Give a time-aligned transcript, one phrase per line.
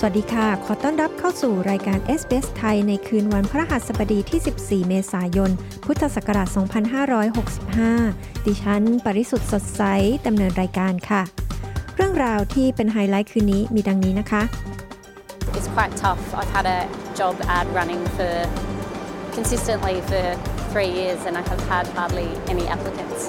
[0.00, 5.50] สวัสดีค่ะ ขอต้อนรับเข้าสู่รายการ SBS ไทยในคืนวันพระหัสบดีที่ 14 เมษายน
[5.86, 6.48] พุทธศักราช
[7.52, 9.82] 2565 ดิฉัน ปริสุทธ์สดใส
[10.26, 11.22] ดำเนินรายการค่ะ
[11.96, 14.42] เรื่องราวที่เป็นไฮไลท์คืนนี้มีดังนี้นะคะ
[15.56, 16.22] It's quite tough.
[16.40, 16.80] I've had a
[17.20, 18.32] job ad running for
[19.36, 20.22] consistently for
[20.72, 23.20] three years and I have had hardly any applicants.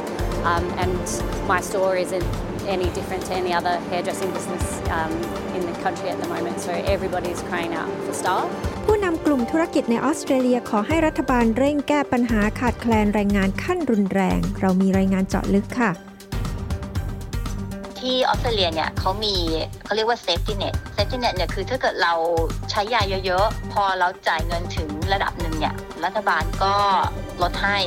[0.49, 1.05] Um, and
[1.53, 2.27] my store isn't
[2.75, 4.65] any different to any other hairdressing business
[4.97, 5.11] um,
[5.57, 6.55] in the country at the moment.
[6.65, 8.45] So everybody's crying out for staff.
[8.85, 15.91] ผู้นำกลุ่มธุรกิจในออสเตรเลียขอให้รัฐบาลเร่งแก้ปัญหาขาดแคลนแรงงานขั้นรุนแรง เรามีรายงานเจาะลึกค่ะ
[17.99, 19.35] ที่ออสเตรเลียเนี่ยเขามี
[19.85, 22.13] เขาเรียกว่า safety net safety net เนี่ยคือถ้าเกิดเรา
[22.71, 26.73] ใช้ยาเยอะๆ พอเราจ่ายเงินถึงระดับหนึ่งเนี่ยรัฐบาลก็
[27.41, 27.77] ลดให้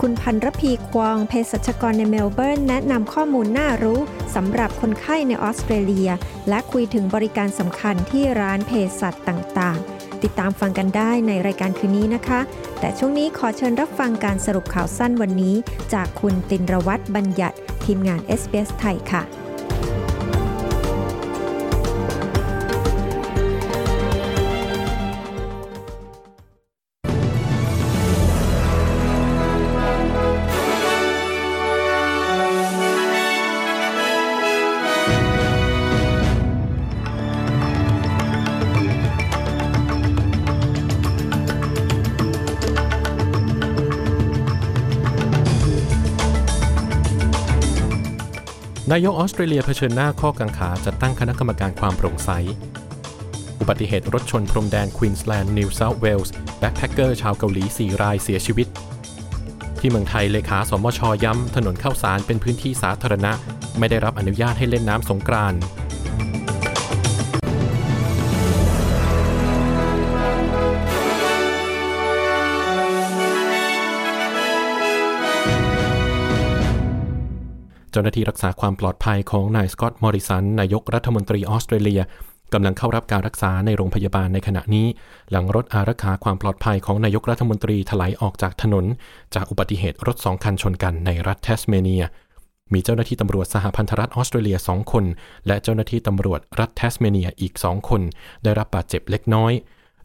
[0.00, 4.00] คุณพันรพีควองเภสัชกรในเมลเบิร์นแนะนำข้อมูลน่ารู้
[4.34, 6.10] สำหรับคนไข้ในออสเตรเลีย
[6.48, 12.40] และคุยถึงบริการสำคัญที่ร้านเภสัชต่างๆ ติดตามฟังกันได้ในรายการคืนนี้นะคะ
[12.80, 15.54] แต่ช่วงนี้ขอเชิญรับฟังการสรุปข่าวสั้นวันนี้
[15.94, 19.47] จากคุณตินรวัตรบัญญัติทีมงาน SBS ไทยค่ะ
[48.92, 52.30] นายกออสเตรเลียเผชิญหน้าข้อกังขาจัดตั้งคณะกรรมการความโปร่งใส
[53.60, 58.66] อุบัติเหตุรถชนพรมแดนควีนสแลนด์นิวเซาท์เวลส์แบ็คแพคเกอร์ชาวเกาหลี 4 รายเสียชีวิต
[59.80, 63.32] ที่เมืองไทยเลขาสมชย้ำ ถนนข้าวสารเป็นพื้นที่สาธารณะ
[63.78, 65.60] ไม่ได้รับอนุญาตให้เล่นน้ำสงกรานต์
[78.00, 82.00] เจ้าหน้าที่รักษาความปลอดภัยของนายสกอตต์มอริสันนายกรัฐมนตรีออสเตรเลีย
[82.52, 84.86] กำลังเข้ารับการรักษาในโรงพยาบาลในขณะนี้
[85.30, 88.84] หลังรถอารักขาความปลอดภัยของนายกรัฐมนตรีไถลออกจากถนน
[89.34, 92.04] จากอุบัติเหตุรถสองคันชนกันในรัฐแทสเมเนีย
[92.72, 95.04] มีเจ้าหน้าที่ตำรวจสหพันธรัฐออสเตรเลีย2คน
[95.46, 98.02] และเจ้าหน้าที่ตำรวจรัฐแทสเมเนียอีก2คน
[98.44, 99.52] ได้รับบาดเจ็บเล็กน้อย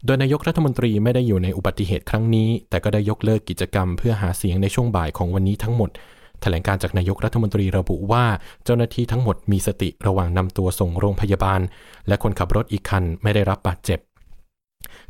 [0.06, 5.90] โดยนายกรัฐมนตรีไม่ได้อยู่ในอุบัติเหตุครั้งนี้ แต่ก็ได้ยกเลิกกิจกรรม เพื่อหาเสียงในช่วงบ่ายของวันนี้ทั้งหมด
[6.44, 8.24] แถลงการณ์จากนายกรัฐมนตรีระบุว่า
[8.64, 11.60] เจ้าหน้าที่ทั้งหมดมีสติระหว่างนำตัวส่งโรงพยาบาล
[12.08, 14.00] และคนขับรถอีกคันไม่ได้รับบาดเจ็บ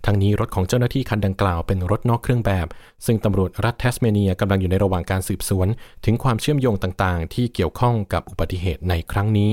[0.04, 2.66] ทั้งนี้รถของเจ้าหน้าที่คันดังกล่าวเป็นรถนอกเครื่องแบบ
[3.06, 5.68] ซึ่งตำรวจรัฐแทสเมเนียกำลังอยู่ในระหว่างการสืบสวน
[6.04, 9.50] ถึงความเชื่อมโยงต่างๆ ที่เกี่ยวข้องกับอุบัติเหตุในครั้งนี้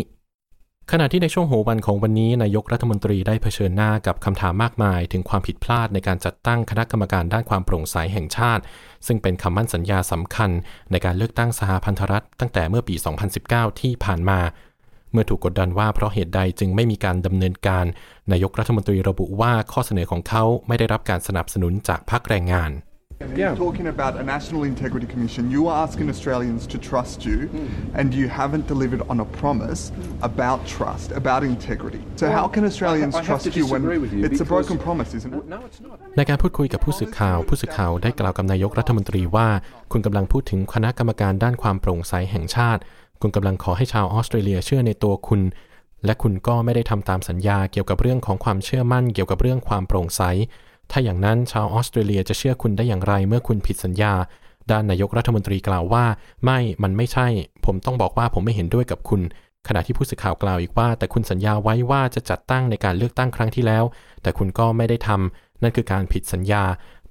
[0.92, 8.64] ขณะที่ในช่วงหัววันของวันนี้นายกรัฐมนตรีได้เผชิญหน้ากับคำถามมากมาย ถึงความผิดพลาดในการจัดตั้งคณะกรรมการด้านความโปร่งใสแห่งชาติ
[9.08, 10.50] ซึ่งเป็นคำมั่นสัญญาสำคัญ
[10.92, 12.96] ในการเลือกตั้งสหพันธรัฐตั้งแต่เมื่อปี
[13.38, 14.40] 2019 ที่ผ่านมา
[15.12, 17.86] เมื่อถูกกดดันว่าเพราะเหตุใดจึงไม่มีการดำเนินการ
[18.32, 22.72] นายกรัฐมนตรีระบุว่าข้อเสนอของเขาไม่ได้รับการสนับสนุนจากพรรคแรงงาน
[23.36, 25.50] You're talking about a National Integrity Commission.
[25.56, 27.50] You are asking Australians to trust you,
[27.94, 29.82] and you haven't delivered on a promise
[30.30, 32.02] about trust, about integrity.
[32.22, 34.44] So, how can Australians I have trust to you when disagree with you it's a
[34.44, 35.44] because- broken promise, isn't it?
[35.54, 35.96] No, it's not.
[36.18, 39.48] ในการพูดคุยกับผู้สื่อข่าว ผู้สื่อข่าวได้กล่าวกับนายกรัฐมนตรีว่า
[39.92, 42.82] คุณกำลังพูดถึงคณะกรรมการด้านความโปร่งใสแห่งชาติ
[43.22, 45.42] คุณกำลังขอให้ชาวออสเตรเลียเชื่อในตัวคุณ
[46.06, 50.22] และคุณก็ไม่ได้ทำตามสัญญาเกี่ยวกับเรื่องของความเชื่อมั่น เกี่ยวกับเรื่องความโปร่งใส
[50.92, 54.14] ถ้าอย่างนั้นชาวออสเตรเลียจะเชื่อคุณได้อย่างไรเมื่อคุณผิดสัญญา
[54.72, 56.06] ด้านนายกรัฐมนตรีกล่าวว่า
[56.46, 57.28] ไม่ มันไม่ใช่
[57.66, 59.22] ผมต้องบอกว่าผมไม่เห็นด้วยกับคุณ
[59.68, 63.84] ขณะที่ผู้สื่อข่าวกล่าวอีกว่า แต่คุณสัญญาไว้ว่าจะจัดตั้งในการเลือกตั้งครั้งที่แล้ว
[64.22, 66.64] แต่คุณก็ไม่ได้ทำนั่นคือการผิดสัญญา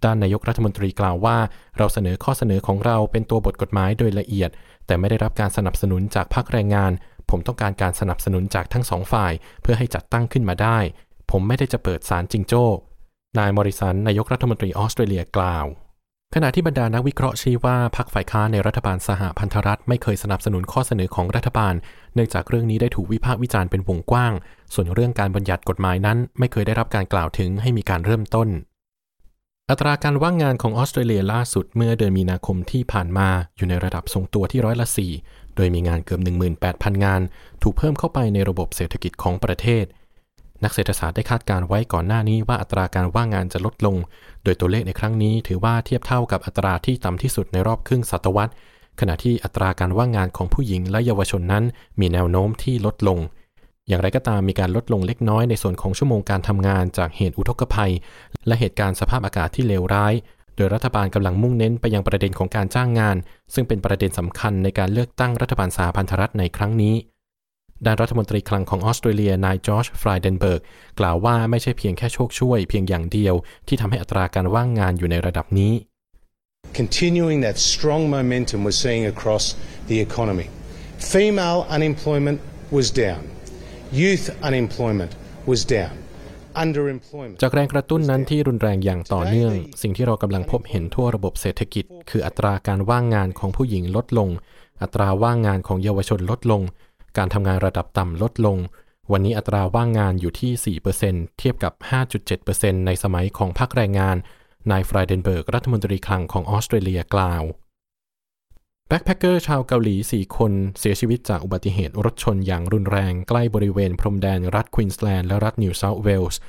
[0.04, 1.38] ด้านนายกรัฐมนตรีกล่าวว่า
[1.78, 4.50] เราเสนอข้อเสนอของเราเป็นตัวบทกฎหมายโดยละเอียด
[4.86, 6.92] แต่ไม่ได้รับการสนับสนุนจากภาคแรงงาน
[7.30, 9.32] ผมต้องการการสนับสนุนจากทั้งสองฝ่าย
[9.62, 10.78] เพื่อให้จัดตั้งขึ้นมาได้
[11.30, 12.64] ผมไม่ได้จะเปิดศาลจิงโจ้
[13.38, 15.66] นายมอริสันนายกรัฐมนตรีออสเตรเลียกล่าว
[16.34, 21.74] ขณะที่บรรดานักวิเคราะห์ชี้ว่าพรรคฝ่ายค้านในรัฐบาลสหพันธรัฐไม่เคยสนับสนุนข้อเสนอของรัฐบาล
[22.14, 24.32] เนื่องจากเรื่องนี้ได้ถูกวิพากษ์วิจารณ์เป็นวงกว้าง
[24.74, 28.48] ส่วนเรื่องการบัญญัติกฎหมายนั้น ไม่เคยได้รับการกล่าวถึงให้มีการเริ่มต้น
[29.70, 34.86] อัตราการว่างงานของออสเตรเลียล่าสุดเมื่อเดือนมีนาคมที่ผ่านมาอยู่ในระดับทรงตัวที่ร้อยละ
[35.22, 36.20] 4โดยมีงานเกือบ
[36.62, 37.20] 18,000 งาน
[37.62, 39.84] ถูกเพิ่มเข้าไปในระบบเศรษฐกิจของประเทศ
[40.64, 43.96] นักเศรษฐศาสตร์ได้คาดการไว้ก่อนหน้านี้ว่าอัตราการว่างงานจะลดลง
[44.44, 48.52] โดยตัวเลขในครั้งนี้ถือว่าเทียบเท่ากับอัตราที่ต่ำที่สุดในรอบครึ่งศตวรรษ
[49.00, 51.64] ขณะที่อัตราการว่างงานของผู้หญิงและเยาวชนนั้น
[52.00, 53.18] มีแนวโน้มที่ลดลง
[53.88, 57.92] อย่างไรก็ตามมีการลดลงเล็กน้อยในส่วนของชั่วโมงการทำงานจากเหตุอุทกภัย
[58.46, 60.14] และเหตุการณ์สภาพอากาศที่เลวร้าย
[60.56, 63.16] โดยรัฐบาลกำลังมุ่งเน้นไปยังประเด็นของการจ้างงาน
[63.54, 66.94] ซึ่งเป็นประเด็นสำคัญในการเลือกตั้งรัฐบาลสหพันธรัฐในครั้งนี้
[67.86, 70.62] ด้านรัฐมนตรีคลังของออสเตรเลียนายจอร์จฟรายเดนเบิร์ก
[71.00, 73.34] กล่าวว่าไม่ใช่เพียงแค่โชคช่วยเพียงอย่างเดียว
[73.68, 75.72] ที่ทำให้อัตราการว่างงานอยู่ในระดับนี้
[76.80, 79.44] continuing that strong momentum we're seeing across
[79.90, 80.46] the economy.
[81.14, 82.38] Female unemployment
[82.76, 83.22] was down.
[84.02, 85.12] Youth unemployment
[85.50, 85.94] was down.
[86.64, 87.38] Underemployment.
[87.42, 94.28] จากแรงกระตุ้นนั้นที่รุนแรงอย่างต่อเนื่อง สิ่งที่เรากำลังพบเห็นทั่วระบบเศรษฐกิจ คืออัตราการว่างงานของผู้หญิงลดลง
[94.82, 96.62] อัตราว่างงานของเยาวชนลดลง
[97.16, 98.58] การทำงานระดับต่ำลดลง
[99.12, 101.72] วันนี้อัตราว่างงานอยู่ที่ 4%เทียบกับ
[102.30, 104.16] 5.7%ในสมัยของพรรคแรงงาน
[104.70, 107.42] นายฟรายเดนเบิร์ก รัฐมนตรีคลังของออสเตรเลียกล่าว
[108.88, 116.40] แบ็คแพคเกอร์ชาวเกาหลี 4 คนเสียชีวิตจากอุบัติเหตุรถชนอย่างรุนแรงใกล้บริเวณพรมแดนรัฐควีนสแลนด์และรัฐนิวเซาท์เวลส์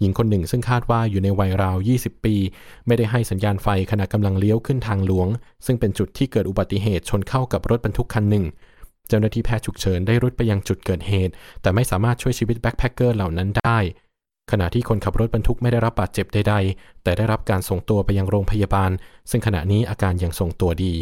[0.00, 2.36] หญิงคนหนึ่งซึ่งคาดว่าอยู่ในวัยราว 20 ปี
[2.86, 5.28] ไม่ได้ให้สัญญาณไฟขณะกำลังเลี้ยวขึ้นทางหลวง
[5.66, 8.44] ซึ่งเป็นจุดที่เกิดอุบัติเหตุชนเข้ากับรถบรรทุกคันหนึ่ง
[9.10, 13.78] เจ้าหน้าที่แพทย์ฉุกเฉินได้รุดไปยังจุดเกิดเหตุ แต่ไม่สามารถช่วยชีวิตแบ็คแพคเกอร์เหล่านั้นได้
[14.50, 18.90] ขณะที่คนขับรถบรรทุกไม่ได้รับบาดเจ็บใดๆ แต่ได้รับการส่งตัวไปยังโรงพยาบาล
[19.30, 20.94] ซึ่งขณะนี้อาการยังทรงตัวดี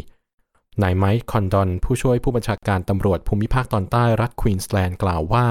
[0.83, 5.47] นายไมค์คอนดอนผู้ช่วยผู้บัญชาการตำรวจภูมิภาคตอนใต้รัฐควีนสแลนด์กล่าวว่า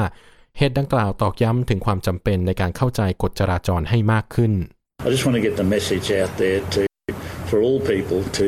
[0.57, 4.53] เหตุดังกล่าวตอกย้ำถึงความจำเป็นในการเข้าใจกฎจราจรให้มากขึ้น
[5.05, 6.81] I just want to get the message out there to
[7.49, 8.47] for all people to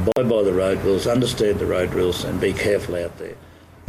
[0.00, 3.36] abide by the road rules, understand the road rules, and be careful out there.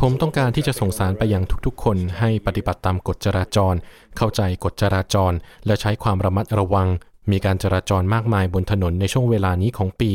[0.06, 3.76] ผมต้องการที่จะส่งสารไปยังทุกๆ คนให้ปฏิบัติตามกฎจราจร
[4.18, 5.34] เข้าใจกฎจราจร
[5.66, 6.88] และใช้ความระมัดระวัง
[7.32, 10.12] มีการจราจรมากมายบนถนนในช่วงเวลานี้ของปี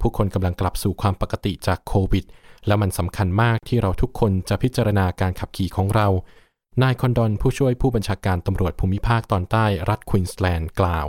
[0.00, 2.24] ผู้คนกำลังกลับสู่ความปกติจากโควิด
[2.66, 6.08] และมันสำคัญมากที่เราทุกคนจะพิจารณาการขับขี่ของเรา
[6.82, 11.08] นายคอนดอนผู้ช่วยผู้บัญชาการตำรวจภูมิภาคตอนใต้รัฐควีนสแลนด์กล่าว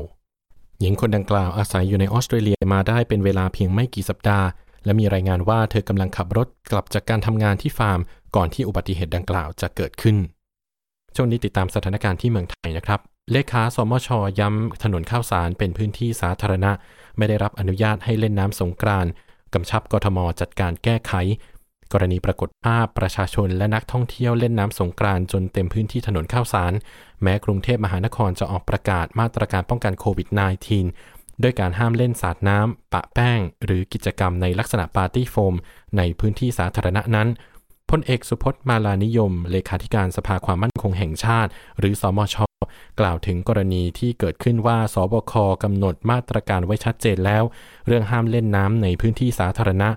[0.80, 4.48] หญิงคนดังกล่าวอาศัยอยู่ในออสเตรเลียมาได้เป็นเวลาเพียงไม่กี่สัปดาห์
[4.86, 8.00] และมีรายงานว่าเธอกำลังขับรถกลับจากการทำงานที่ฟาร์ม
[8.36, 10.18] ก่อนที่อุบัติเหตุดังกล่าวจะเกิดขึ้น
[11.16, 13.00] ช่วงนี้ติดตามสถานการณ์ที่เมืองไทยนะครับ
[13.31, 16.72] เลขาสมชย้ำถนนข้าวสารเป็นพื้นที่สาธารณะ
[17.18, 19.12] ไม่ได้รับอนุญาตให้เล่นน้ำสงกรานต์
[19.54, 21.13] กำชับกทมจัดการแก้ไข
[21.94, 26.73] กรณีปรากฏภาพประชาชนและนักท่องเที่ยวเล่นน้ำสงกรานต์จนเต็มพื้นที่ถนนข้าวสาร
[27.23, 30.28] แม้กรุงเทพมหานครจะออกประกาศมาตรการป้องกันโควิด
[30.76, 35.56] -19 ด้วยการห้ามเล่นสาดน้ำ ปะแป้ง หรือกิจกรรมในลักษณะปาร์ตี้โฟม
[35.98, 37.28] ในพื้นที่สาธารณะนั้น
[37.90, 42.36] พลเอกสุพจน์มาลานิยม เลขาธิการสภาความมั่นคงแห่งชาติ หรือสอมช
[43.00, 45.33] กล่าวถึงกรณีที่เกิดขึ้นว่าสบค
[45.64, 47.44] กำหนดมาตรการไว้ชัดเจนแล้ว
[47.88, 49.90] เรื่องห้ามเล่นน้ำในพื้นที่สาธารณะ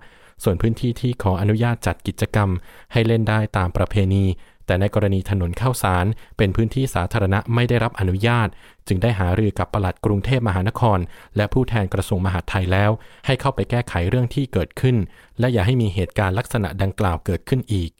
[0.43, 2.49] ส่วนพื้นที่ที่ขออนุญาตจัดกิจกรรม
[2.93, 4.25] ให้เล่นได้ตามประเพณี
[4.67, 6.07] แต่ในกรณีถนนข้าวสาร
[6.37, 8.49] เป็นพื้นที่สาธารณะไม่ได้รับอนุญาต
[8.89, 10.99] จึงได้หารือกับปลัดกรุงเทพมหานคร
[11.37, 12.91] และผู้แทนกระทรวงมหาดไทยแล้ว
[13.27, 14.97] ให้เข้าไปแก้ไขเรื่องที่เกิดขึ้น
[15.39, 17.91] และอย่าให้มีเหตุการณ์ลักษณะดังกล่าวเกิดขึ้นอีก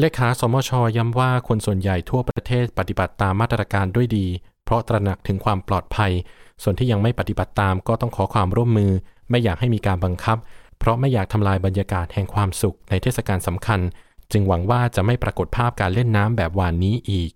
[0.00, 4.26] เลขาสมชย้ำว่าคนส่วนใหญ่ทั่วประเทศปฏิบัติตามมาตรการด้วยดี
[4.64, 6.12] เพราะตระหนักถึงความปลอดภัย
[6.62, 8.92] ส่วนที่ยังไม่ปฏิบัติตามก็ต้องขอความร่วมมือ
[9.30, 10.38] ไม่อยากให้มีการบังคับ
[10.78, 13.80] เพราะไม่อยากทำลายบรรยากาศแห่งความสุขในเทศกาลสำคัญ
[14.34, 17.30] จึงหวังว่าจะไม่ปรากฏภาพการเล่นน้ำแบบวานนี้อีก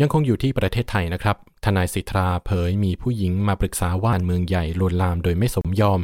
[0.00, 6.00] ยังคงอยู่ที่ประเทศไทยนะครับ ทนายสิทธาเผยมีผู้หญิงมาปรึกษาว่านเมืองใหญ่ลวนลามโดยไม่สมยอม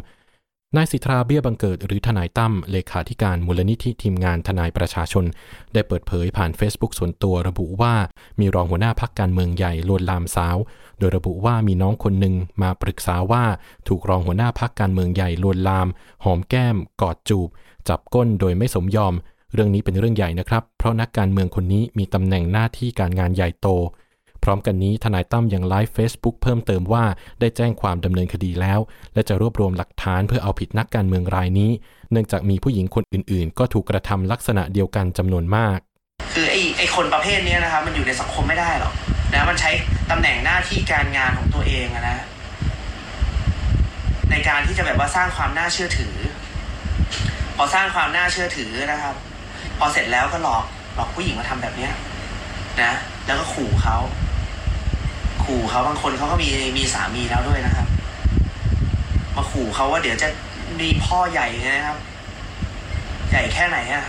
[0.76, 5.24] นายสิทธาเบี้ยบังเกิดหรือทนายตั้มเลขาธิการมูลนิธิทีมงานทนายประชาชน
[5.72, 7.94] ได้เปิดเผยผ่าน Facebook ส่วนตัวระบุว่า
[8.40, 10.56] มีรองหัวหน้าพักการเมืองใหญ่ลวนลามสาว
[10.98, 13.44] โดยระบุว่ามีน้องคนหนึ่งมาปรึกษาว่า
[13.88, 15.88] ถูกรองหัวหน้าพักการเมืองใหญ่ลวนลาม
[16.24, 17.48] หอมแก้ม กอดจูบ
[17.88, 19.14] จับก้นโดยไม่สมยอม
[19.54, 23.68] เรื่องนี้เป็นเรื่องใหญ่นะครับ เพราะนักการเมืองคนนี้มีตำแหน่งหน้าที่การงานใหญ่โต
[24.42, 27.04] พร้อมกันนี้ทนายตั้มยังไลฟ์ Facebook เพิ่มเติมว่า
[27.40, 28.80] ได้แจ้งความดำเนินคดีแล้ว
[29.14, 31.70] และจะรวบรวมหลักฐานเพื่อเอาผิดนักการเมืองรายนี้
[32.10, 35.78] เนื่องจากมีผู้หญิงคนอื่น ๆ ก็ถูกกระทำลักษณะเดียวกันจำนวนมาก
[36.34, 38.94] คือไอ้ไอ้คนประเภทนี้นะครับมันอยู่ในสังคมไม่ได้หรอก
[39.32, 39.70] นะมันใช้
[40.10, 42.18] ตำแหน่งหน้าที่การงานของตัวเองนะ
[44.30, 46.14] ในการที่จะแบบว่าสร้างความน่าเชื่อถือ
[47.56, 49.16] พอสร้างความน่าเชื่อถือนะครับ
[49.78, 50.64] พอเสร็จแล้วก็หลอก
[50.94, 51.92] หลอกผู้หญิงมาทำแบบเนี้ย
[52.82, 52.92] นะ
[53.26, 53.96] แล้วก็ขู่เขา
[55.44, 57.86] ขู่เขาบางคนเขาก็มีมีสามีแล้วด้วยนะครับ
[59.36, 60.28] มาขู่เขาว่าเดี๋ยวจะ
[60.80, 61.98] มีพ่อใหญ่นะครับ
[63.30, 64.04] ใหญ่แค่ไหนอะ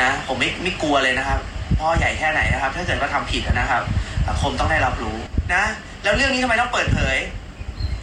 [0.00, 1.40] นะผมไม่ไม่กลัวเลยนะครับ
[1.80, 3.82] พ่อใหญ่แค่ไหนนะครับ ถ้าเกิดว่าทำผิดนะครับ
[4.28, 5.16] สังคมต้องได้รับรู้
[5.54, 5.64] นะ
[6.02, 7.16] แล้วเรื่องนี้ทำไมต้องเปิดเผย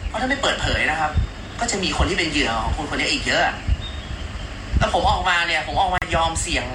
[0.08, 1.10] เพราะถ้าไม่เปิดเผยนะครับ
[1.60, 3.42] ก็จะมีคนที่เป็นเหยื่อของคนคนนี้อีกเยอะ
[4.84, 6.66] แล้วผมออกมาเนี่ย ผมออกมายอมเสี่ยง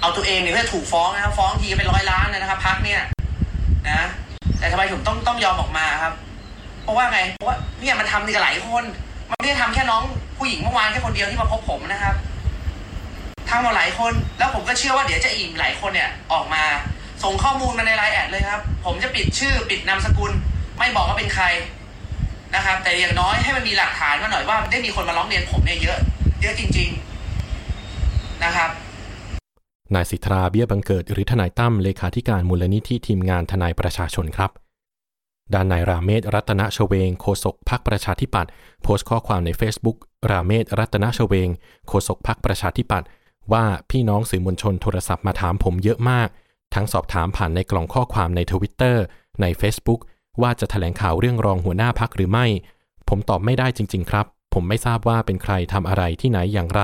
[0.00, 3.00] เอาตัวเองเนี่ยเพื่อถูกฟ้องนะครับ ฟ้องทีเป็นร้อยล้านเลยนะครับพักเนี่ย
[3.90, 4.02] นะ
[4.58, 6.14] แต่ทำไมผมต้องต้องยอมออกมาครับ
[6.82, 8.84] เพราะว่าไงเพราะว่าเนี่ยมันทำนี่กับหลายคน
[9.30, 10.02] มันไม่ได้ทำแค่น้อง
[10.38, 12.14] ผู้หญิงเมื่อวานแค่คนเดียวที่มาพบผมนะครับ
[13.48, 16.62] ทำมาหลายคน แล้วผมก็เชื่อว่าเดี๋ยวจะอีกหลายคนเนี่ยออกมา
[17.22, 20.32] ส่งข้อมูลมาในไลน์แอดเลยครับ ผมจะปิดชื่อปิดนามสกุล
[20.78, 21.44] ไม่บอกว่าเป็นใคร
[22.54, 25.98] นะครับ แต่อย่างน้อยให้มันมีหลักฐานมาหน่อยว่าได้มีคนมาร้องเรียนผมเนี่ยเยอะ
[26.42, 27.03] เยอะจริง ๆ
[28.44, 28.70] นะครับ
[29.94, 34.50] นายสิทธาเบี้ยบังเกิดหรือทนายตั้มเลขาธิการมูลนิธิทีมงานทนายประชาชนครับ
[35.54, 38.50] ด้านนายราเมศรัตนชเวงโฆษกพักประชาธิปัตย์
[38.82, 39.96] โพสต์ข้อความใน Facebook
[40.30, 41.48] ราเมศรัตนชเวง
[41.88, 43.08] โฆษกพักประชาธิปัตย์
[43.52, 46.28] ว่าพี่น้องสื่อมวลชนโทรศัพท์มาถามผมเยอะมาก
[46.74, 49.04] ทั้งสอบถามผ่านในกล่องข้อความในทวิตเตอร์
[49.40, 50.00] ใน Facebook
[50.42, 52.46] ว่าจะแถลงข่าวเรื่องรองหัวหน้าพักหรือไม่
[53.08, 56.82] ผมตอบไม่ได้จริง ๆ ครับ ผมไม่ทราบว่าเป็นใครทำอะไรที่ไหนอย่างไร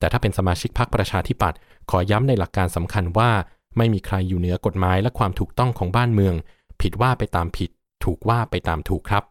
[0.00, 1.58] แต่ถ้าเป็นสมาชิกพักประชาธิปัตย์
[1.90, 3.30] ขอย้ำในหลักการสำคัญว่า
[3.76, 6.34] ไม่มีใครอยู่เหนือกฎหมายและความถูกต้องของบ้านเมือง
[6.80, 7.70] ผิดว่าไปตามผิด
[8.04, 9.24] ถูกว่าไปตามถูกครับ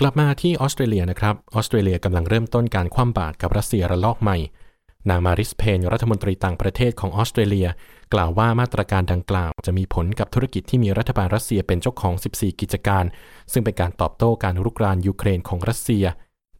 [0.00, 4.38] กลับมาที่ออสเตรเลียนะครับออสเตรเลียกำลังเริ่มต้นการคว่ำบาตรกับรัสเซียระลอกใหม่
[5.10, 7.68] นางมาริสเพนรัฐมนตรีต่างประเทศของออสเตรเลีย
[8.14, 13.04] กล่าวว่ามาตรการดังกล่าว จะมีผลกับธุรกิจที่มีรัฐบาลรัสเซียเป็นเจ้าของ 14 กิจการ
[13.52, 16.04] ซึ่งเป็นการตอบโต้การรุกรานยูเครนของรัสเซีย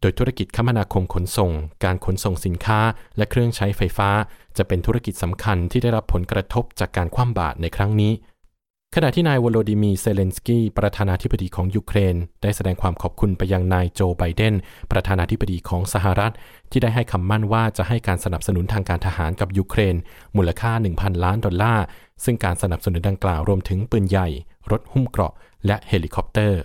[0.06, 1.52] ดยธุรกิจคมนาคมขนส่ง
[1.84, 2.80] การขนส่งสินค้า
[3.16, 4.10] และเครื่องใช้ไฟฟ้า
[4.56, 8.12] จะเป็นธุรกิจสำคัญที่ได้รับผลกระทบจากการคว่ำบาตรในครั้งนี้
[8.94, 14.54] ขณะที่นายโวโลดิมีร์ เซเลนสกี้ประธานาธิบดีของยูเครน ได้แสดงความขอบคุณไปยังนายโจไบเดน
[14.92, 16.32] ประธานาธิบดีของสหรัฐ
[16.70, 19.96] ที่ได้ให้คำมั่นว่าจะให้การสนับสนุนทางการทหารกับยูเครน
[20.36, 21.84] มูลค่า 1,000 ล้านดอลลาร์
[22.24, 24.28] ซึ่งการสนับสนุนดังกล่าวรวมถึงปืนใหญ่
[24.70, 25.32] รถหุ้มเกราะ
[25.66, 26.60] และเฮลิคอปเตอร์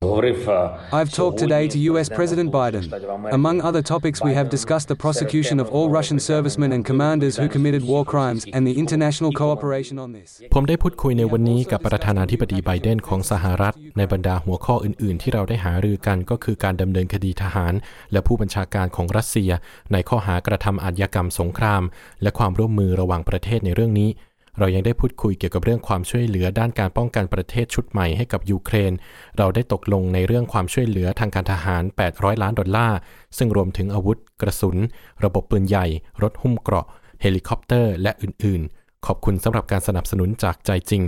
[0.00, 2.84] I've talked today to US President Biden.
[3.32, 7.46] Among other topics, we have discussed the prosecution of all Russian servicemen and commanders who
[7.48, 10.28] committed war crimes and the international cooperation on this.
[10.54, 17.74] ผมได้พูดคุยในวันนี้กับประธานาธิบดีไบเดนของสหรัฐ ในบรรดาหัวข้ออื่น ๆ ที่เราได้หารือกันก็คือการดำเนินคดีทหาร
[18.12, 19.50] และผู้บัญชาการของรัสเซีย
[19.92, 21.82] ในข้อหากระทำอาชญากรรมสงคราม
[22.22, 24.10] และความร่วมมือระหว่างประเทศในเรื่องนี้
[24.58, 28.92] เรายังได้พูดคุยเกี่ยวกับเรื่องความช่วยเหลือด้านการป้องกันประเทศชุดใหม่ให้กับยูเครน
[29.38, 32.98] เราได้ตกลงในเรื่องความช่วยเหลือทางการทหาร 800 ล้านดอลลาร์
[33.36, 34.76] ซึ่งรวมถึงอาวุธ กระสุน
[35.24, 35.86] ระบบปืนใหญ่
[36.22, 36.86] รถหุ้มเกราะ
[37.20, 41.02] เฮลิคอปเตอร์ และอื่น ๆ ขอบคุณสำหรับการสนับสนุนจากใจจริง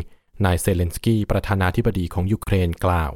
[0.44, 3.12] นายเซเลนสกี้ประธานาธิบดีของยูเครนกล่าว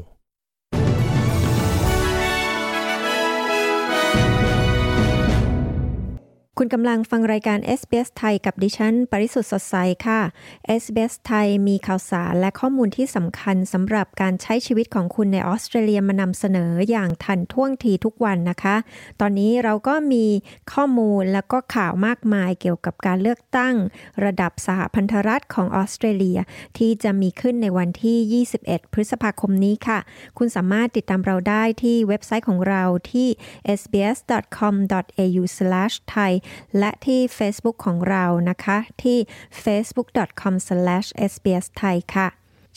[6.59, 10.21] คุณกำลังฟังรายการ SBS ไทยกับดิฉัน ปริสุทธ์สดใสค่ะ
[10.83, 18.77] SBS ไทยมีข่าวสารและข้อมูลที่สำคัญสำหรับการใช้ชีวิตของคุณในออสเตรเลียมานำเสนออย่างทันท่วงทีทุกวันนะคะ
[19.21, 20.27] ตอนนี้เราก็มี
[20.73, 23.75] ข้อมูลแล้วก็ข่าวมากมายเกี่ยวกับการเลือกตั้ง
[24.25, 26.39] ระดับสหพันธรัฐของออสเตรเลีย
[26.79, 29.99] ที่จะมีขึ้นในวันที่ 21 พฤษภาคมนี้ค่ะ
[30.39, 33.29] คุณสามารถติดตามเราได้ที่เว็บไซต์ของเราที่
[33.81, 36.33] sbs.com.au/thai
[36.79, 39.19] และที่ Facebook ของเรานะคะ ที่
[39.65, 42.29] facebook.com/sbsthai ค่ะ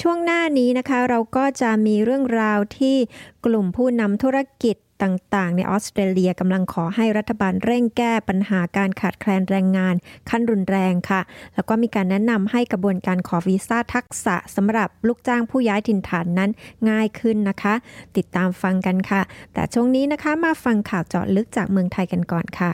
[0.01, 2.97] ช่วงหน้านี้นะคะเราก็จะมีเรื่องราวที่
[3.45, 9.95] กลุ่มผู้นำธุรกิจต่างๆ ในออสเตรเลียกำลังขอให้รัฐบาลเร่งแก้ปัญหาการขาดแคลนแรงงาน
[10.29, 11.21] ขั้นรุนแรงค่ะ
[11.55, 16.51] แล้วก็มีการแนะนำให้กระบวนการขอวีซ่าทักษะสำหรับลูกจ้างผู้ย้ายถิ่นฐานนั้น
[16.89, 17.73] ง่ายขึ้นนะคะ
[18.17, 19.21] ติดตามฟังกันค่ะ
[19.53, 22.71] แต่ช่วงนี้นะคะมาฟังข่าวเจาะลึกจากเมืองไทยกันก่อนค่ะ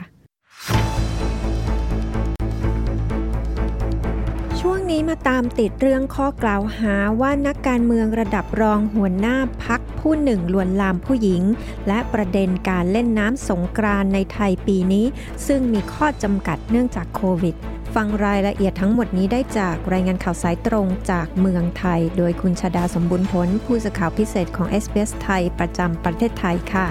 [4.60, 11.42] ช่วงนี้มาตามติดเรื่องข้อกล่าวหาว่านักการเมืองระดับรองหัวหน้าพักผู้หนึ่งลวนลามผู้หญิง
[11.88, 15.06] และประเด็นการเล่นน้ำสงกรานในไทยปีนี้
[15.46, 17.54] ซึ่งมีข้อจำกัดเนื่องจากโควิด
[17.94, 26.86] ฟังรายละเอียดทั้งหมดนี้ได้จากรายงานข่าวสายตรงจากเมืองไทย โดยคุณชาดาสมบุญผล ผู้สื่อข่าวพิเศษของ s อ s ไทยประจำประเทศไทยค่ะ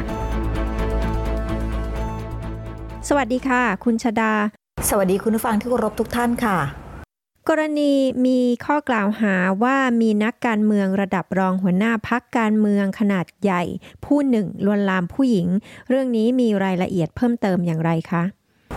[3.09, 4.33] สวัสดีค่ะ คุณชาดา
[4.89, 6.57] สวัสดีคุณผู้ฟังที่เคารพทุกท่านค่ะ
[7.49, 7.93] กรณี
[8.25, 13.63] มีข้อกล่าวหาว่ามีนักการเมืองระดับรองหัวหน้าพักการเมืองขนาดใหญ่
[14.05, 15.47] ผู้หนึ่งลวนลามผู้หญิง
[15.89, 18.23] เรื่องนี้มีรายละเอียดเพิ่มเติมอย่างไรคะ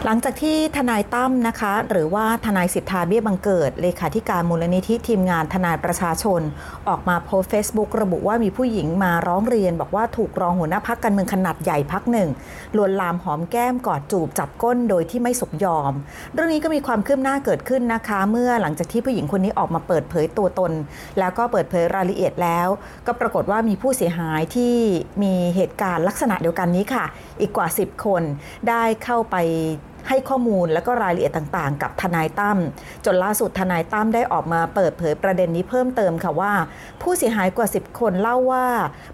[0.04, 6.40] หลังจากที่ทนายตั้มนะคะ หรือว่าทนายสิทธาเบี้ยบังเกิด เลขาธิการมูลนิธิทีมงานทนายประชาชน
[6.88, 12.28] ออกมาโพสเฟซบุ๊กระบุว่ามีผู้หญิงมาร้องเรียน บอกว่าถูกรองหัวหน้าพักการเมืองขนาดใหญ่พักหนึ่ง
[12.76, 15.92] ลวนลามหอมแก้มกอดจูบจับก้นโดยที่ไม่สมยอม
[16.34, 20.72] เรื่องนี้ก็มีความคืบหน้าเกิดขึ้นนะคะ เมื่อหลังจากที่ผู้หญิงคนนี้ออกมาเปิดเผยตัวตน
[21.18, 22.68] แล้วก็เปิดเผยรายละเอียดแล้ว
[23.06, 24.74] ก็ปรากฏว่ามีผู้เสียหายที่
[25.22, 27.04] มีเหตุการณ์ลักษณะเดียวกันนี้ค่ะ
[27.40, 28.22] อีกกว่า 10 คน
[28.68, 29.36] ได้เข้าไป
[30.08, 32.58] ให้ข้อมูลและก็รายละเอียดต่างๆ กับทนายตั้ม
[33.04, 36.52] จนล่าสุดทนายตั้มได้ออกมาเปิดเผยประเด็นนี้เพิ่มเติมค่ะว่า
[37.02, 38.66] ผู้เสียหายกว่า 10 คนเล่าว่า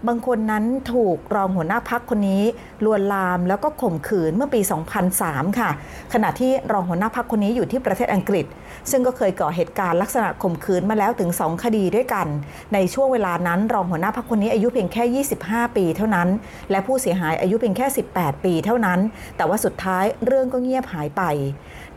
[0.07, 2.43] บางคนนั้นถูกรองหัวหน้าพักคนนี้
[2.85, 4.61] ลวนลาม แล้วก็ข่มขืนเมื่อปี
[5.09, 5.69] 2003 ค่ะ
[6.13, 8.45] ขณะที่รองหัวหน้าพักคนนี้อยู่ที่ประเทศอังกฤษ
[8.91, 12.27] ซึ่งก็เคยก่อเหตุการณ์ลักษณะข่มขืนมาแล้วถึง 2 คดีด้วยกัน
[12.73, 16.27] ในช่วงเวลานั้น รองหัวหน้าพักคนนี้อายุเพียงแค่ 25 ปีเท่านั้น
[16.71, 17.85] และผู้เสียหายอายุเพียงแค่
[18.15, 18.99] 18 ปีเท่านั้น
[19.37, 21.23] แต่ว่าสุดท้ายเรื่องก็เงียบหายไป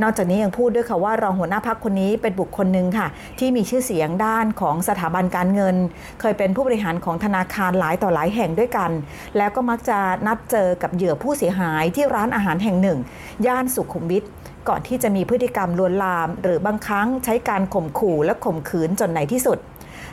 [0.03, 3.07] นอกจากนี้ยังพูดด้วยค่ะว่ารองหัวหน้าพักคนนี้เป็นบุคคลหนึ่งค่ะ
[3.39, 5.77] ที่มีชื่อเสียงด้านของสถาบันการเงิน
[6.21, 8.91] เคยเป็นผู้บริหารของธนาคารหลายต่อหลายแห่งด้วยกัน
[9.37, 12.99] แล้วก็มักจะนัดเจอกับเหยื่อผู้เสียหายที่ร้านอาหารแห่งหนึ่ง
[13.47, 14.25] ย่านสุขุมวิท
[14.69, 19.59] ก่อนที่จะมีพฤติกรรมลวนลาม หรือบางครั้งใช้การข่มขู่และข่มขืนจนในที่สุด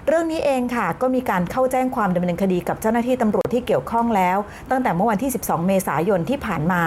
[0.08, 4.38] เรื่องนี้เองค่ะก็มีการเข้าแจ้งความดำเนินคดีกับเจ้าหน้าที่ตำรวจที่เกี่ยวข้องแล้ว
[4.70, 6.84] ตั้งแต่เมื่อวันที่ 12 เมษายนที่ผ่านมา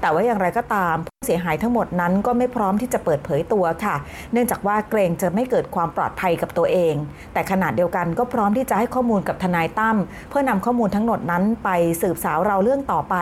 [0.00, 3.96] แต่ว่าอย่างไรก็ตาม เสียหายทั้งหมดนั้นก็ไม่พร้อมที่จะเปิดเผยตัวค่ะ
[4.32, 6.94] เนื่องจากว่าเกรงจะไม่เกิดความปลอดภัยกับตัวเอง
[7.32, 9.96] แต่ขณะเดียวกันก็พร้อมที่จะให้ข้อมูลกับทนายตั้ม
[10.28, 11.70] เพื่อนำข้อมูลทั้งหมดนั้นไป
[12.02, 13.16] สืบสาวเราเรื่องต่อไป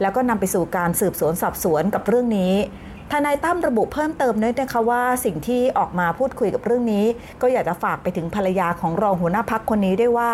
[0.00, 2.54] แล้วก็นำไปสู่การสืบสวนสอบสวนกับเรื่องนี้
[3.12, 7.04] ทนายตั้มระบุเพิ่มเติมด้วยนะคะว่าสิ่งที่ออกมาพูดคุยกับเรื่องนี้
[7.42, 10.30] ก็อยากจะฝากไปถึงภรรยาของรองหัวหน้าพักคนนี้ด้วยว่า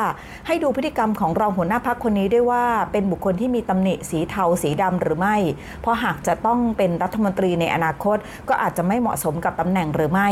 [0.46, 5.36] ให้ดูพฤติกรรมของรองหัวหน้าพักคนนี้ด้วยว่า เป็นบุคคลที่มีตำหนิสีเทาสีดำหรือไม่
[5.80, 8.16] เพราะหากจะต้องเป็นรัฐมนตรีในอนาคต
[8.48, 10.28] ก็อาจจะไม่เหมาะสมกับตำแหน่งหรือไม่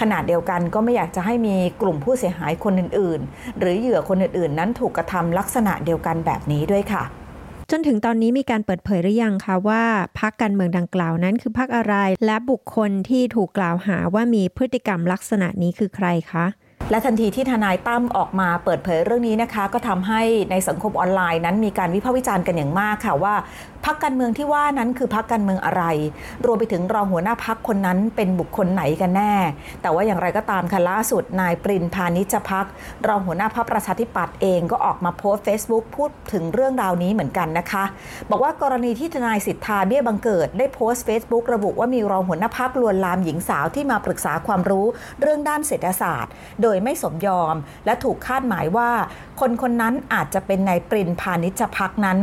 [0.00, 7.04] ขนาดเดียวกันก็ไม่อยากจะให้มีกลุ่มผู้เสียหายคนอื่น ๆ หรือเหยื่อคนอื่น ๆ นั้นถูกกระทำลักษณะเดียวกันแบบนี้ด้วยค่ะ
[7.72, 9.84] จนถึงตอนนี้มีการเปิดเผยหรือยังคะว่า
[10.18, 11.94] พักการเมืองดังกล่าวนั้นคือพักอะไร
[12.26, 16.46] และบุคคลที่ถูกกล่าวหาว่ามีพฤติกรรมลักษณะนี้คือใครคะ
[16.90, 23.34] และทันทีที่ทนายตั้มออกมาเปิดเผยเรื่องนี้นะคะ ก็ทำให้ในสังคมออนไลน์นั้นมีการวิพากษ์วิจารณ์กันอย่างมากค่ะว่า
[23.84, 25.82] พรรคการเมืองที่ว่านั้นคือพรรคการเมืองอะไร
[26.46, 29.34] รวมไปถึงรองหัวหน้าพรรคคนนั้นเป็นบุคคลไหนกันแน่
[29.82, 32.66] แต่ว่าอย่างไรก็ตามค่ะล่าสุดนายปริญญ์ พานิชภักดิ์
[33.08, 37.84] รองหัวหน้าพรรคประชาธิปัตย์เองก็ออกมาโพสต์เฟซบุ๊กพูดถึงเรื่องราวนี้เหมือนกันนะคะ
[38.30, 44.86] บอกว่ากรณีที่ทนายษิทราเบี้ยบังเกิดได้โพสต์เฟซบุ๊กระบุว่ามีรองหัวหน้าพรรคลวนลามหญิงสาวที่มาปรึกษาความรู้
[45.20, 47.54] เรื่องด้านเศรษฐศาสตร์โดยไม่สมยอม
[47.86, 48.90] และถูกคาดหมายว่า
[49.40, 52.18] คนคนนั้นอาจจะเป็นนายปรินพานิชพักนั้น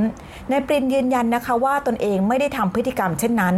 [0.51, 3.55] นายปรินยืนยันนะคะว่าตนเองไม่ได้ทำพฤติกรรมเช่นนั้น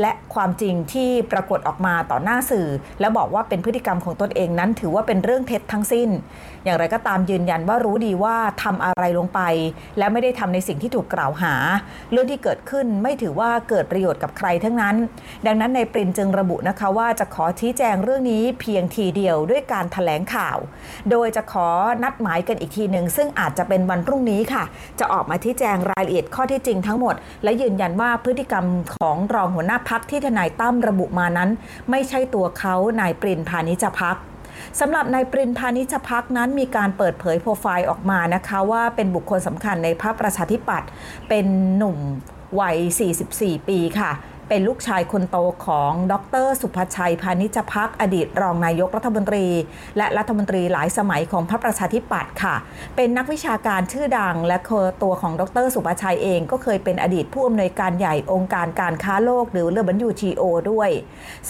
[0.00, 2.68] และความจริงที่ปรากฏออกมาต่อหน้าสื่อ
[3.00, 6.08] และบอกว่าเป็นพฤติกรรมของตนเองนั้น ถือว่าเป็นเรื่องเท็จทั้งสิ้น
[6.64, 9.40] อย่างไรก็ตามยืนยันว่ารู้ดีว่าทำอะไรลงไป
[9.98, 11.54] และไม่ได้ทำในสิ่งที่ถูกกล่าวหา
[12.12, 14.96] เรื่องที่เกิดขึ้นไม่ถือว่าเกิดประโยชน์กับใครทั้งนั้น
[15.46, 20.58] ดังนั้นในปรินจึงระบุนะคะว่าจะขอชี้แจงเรื่องนี้เพียงทีเดียวด้วยการถแถลงข่าว
[21.10, 21.68] โดยจะขอ
[22.02, 24.64] นัดหมายกันอีกทีหนึ่ง ซึ่งอาจจะเป็นวันพรุ่งนี้ค่ะ
[24.98, 28.66] จะออกมาชี้แจงรายละเอียดข้อที่จริงทั้งหมด และยืนยันว่าพฤติกรรม
[28.96, 31.50] ของรองหัวหน้าพักที่ทนายตั้มระบุมานั้น
[31.90, 34.16] ไม่ใช่ตัวเขานายปรินพานิชพัก
[34.80, 40.88] สำหรับนายปรินพานิชพักนั้นมีการเปิดเผยโปรไฟล์ออกมานะคะ ว่าเป็นบุคคลสำคัญในพรรคประชาธิปัตย์
[41.28, 41.96] เป็นหนุ่ม
[42.60, 42.76] วัย
[43.22, 44.10] 44 ปีค่ะ
[44.52, 45.36] เป็นลูกชายคนโต
[45.66, 49.46] ของดร ศุภชัยพานิชภักดิ์ อดีตรองนายกรัฐมนตรี
[49.96, 52.54] และรัฐมนตรีหลายสมัยของพรรคประชาธิปัตย์ค่ะ
[52.96, 54.58] เป็นนักวิชาการชื่อดัง และ
[55.02, 60.90] ตัวของดร ศุภชัยเองก็เคยเป็นอดีตผู้อำนวยการใหญ่องค์การการค้าโลกหรือ WTO ด้วย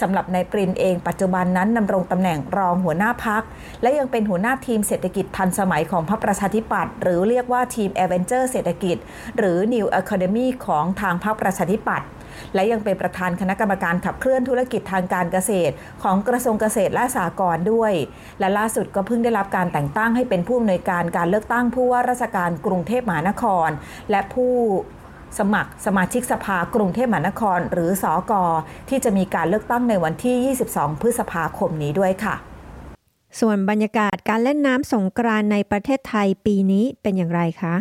[0.01, 3.43] สำหรับนายปริญญ์เองปัจจุบันนั้นดำรงตำแหน่งรองหัวหน้าพรรค
[3.81, 8.97] และยังเป็นหัวหน้าทีมเศรษฐกิจทันสมัยของพรรคประชาธิปัตย์หรือเรียกว่าทีม Avenger เศรษฐกิจ
[9.37, 12.07] หรือ New Academy ของทางพรรคประชาธิปัตย์
[12.55, 17.93] และยังเป็นประธานคณะกรรมการขับเคลื่อนธุรกิจทางการเกษตร ของกระทรวงเกษตรและสหกรณ์ด้วย
[18.39, 23.69] และล่าสุดก็เพิ่งได้รับการแต่งตั้งให้เป็นผู้อำนวยการการเลือกตั้งผู้ว่าราชการกรุงเทพมหานคร
[24.11, 24.53] และผู้
[25.39, 28.43] สมัครสมาชิกสภากรุงเทพมหานคร หรือสอกอ
[28.89, 32.35] ที่จะมีการเลือกตั้งในวันที่ 22 พฤษภาคมนี้ด้วยค่ะ
[33.39, 37.75] ส่วนบรรยากาศการเล่นน้ำสงกรานในประเทศไทยปีนี้เป็นอย่างไรคะ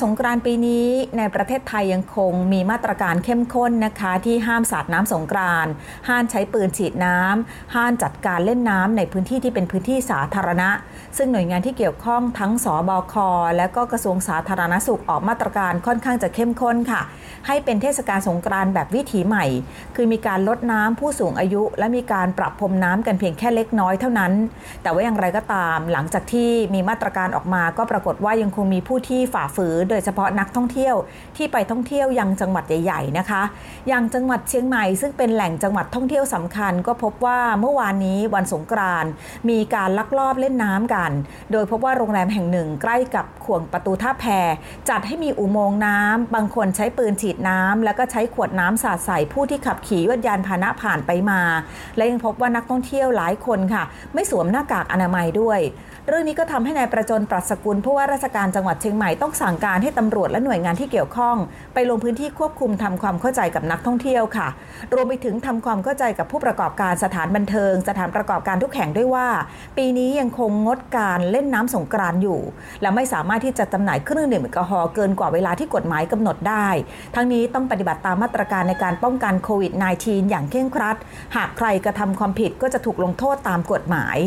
[0.00, 0.86] สงกรานต์ปีนี้
[1.18, 5.72] ในประเทศไทยยังคงมีมาตรการเข้มข้นนะคะ ที่ห้ามสาดน้ำสงกรานต์
[6.08, 10.70] ห้ามใช้ปืนฉีดน้ำห้ามจัดการเล่นน้ำในพื้นที่ที่เป็นพื้นที่สาธารณะ
[11.16, 13.14] ซึ่งหน่วยงานที่เกี่ยวข้องทั้งสบค
[13.56, 17.02] และก็กระทรวงสาธารณสุขออกมาตรการค่อนข้างจะเข้มข้นค่ะ
[17.46, 19.46] ให้เป็นเทศกาลสงกรานต์แบบวิถีใหม่
[19.96, 24.32] คือมีการลดน้ำผู้สูงอายุ และมีการปรับพรมน้ำกันเพียงแค่เล็กน้อยเท่านั้น
[24.82, 30.94] แต่ว่าอย่างไรก็ตาม หลังจากที่มีมาตรการออกมาก็ปรากฏว่ายังคงมีผู้ที่ฝ่าฝืนโดยเฉพาะนักท่องเที่ยว
[31.36, 33.42] ที่ไปท่องเที่ยวยังจังหวัดใหญ่ ๆนะคะ
[33.88, 39.10] อย่างจังหวัดเชียงใหม่ซึ่งเป็นแหล่งจังหวัดท่องเที่ยวสำคัญ ก็พบว่าเมื่อวานนี้วันสงกรานต์
[39.48, 41.12] มีการลักลอบเล่นน้ำกัน
[41.52, 44.24] โดยพบว่าโรงแรมแห่งหนึ่งใกล้กับขวงประตูท่าแพ
[44.88, 51.40] จัดให้มีอุโมงค์น้ำบางคนใช้ปืนฉีดน้ำแล้วก็ใช้ขวดน้ำสาดใส่ผู้ที่ขับขี่ยวดยานพาหนะผ่านไปมา
[51.96, 55.60] และยังพบว่านักท่องเที่ยวหลายคนค่ะ ไม่สวมหน้ากากอนามัยด้วย
[56.08, 61.36] เรื่องนี้ก็ทำให้นายประจนปรัชสกุลผู้ว่าราชการจังหวัดเชียงใหม่ต้องสั่งการให้ตำรวจและหน่วยงานที่เกี่ยวข้อง
[61.74, 64.48] ไปลงพื้นที่ควบคุมทำความเข้าใจกับนักท่องเที่ยวค่ะ
[64.94, 69.28] รวมไปถึงทำความเข้าใจกับผู้ประกอบการสถานบันเทิง สถานประกอบการทุกแห่งด้วยว่า
[69.76, 72.40] ปีนี้ยังคงงดการเล่นน้ำสงกรานอยู่
[72.82, 76.68] และไม่สามารถที่จะจำหน่ายเครื่องดื่มแอลกอฮอล์เกินกว่าเวลาที่กฎหมายกำหนดได้
[77.14, 80.96] ทั้งนี้ต้องปฏิบัติตามมาตรการในการป้องกันโควิด -19 อย่างเคร่งครัด
[81.36, 84.18] หากใครกระทำความผิดก็จะถูกลงโทษตามกฎหมาย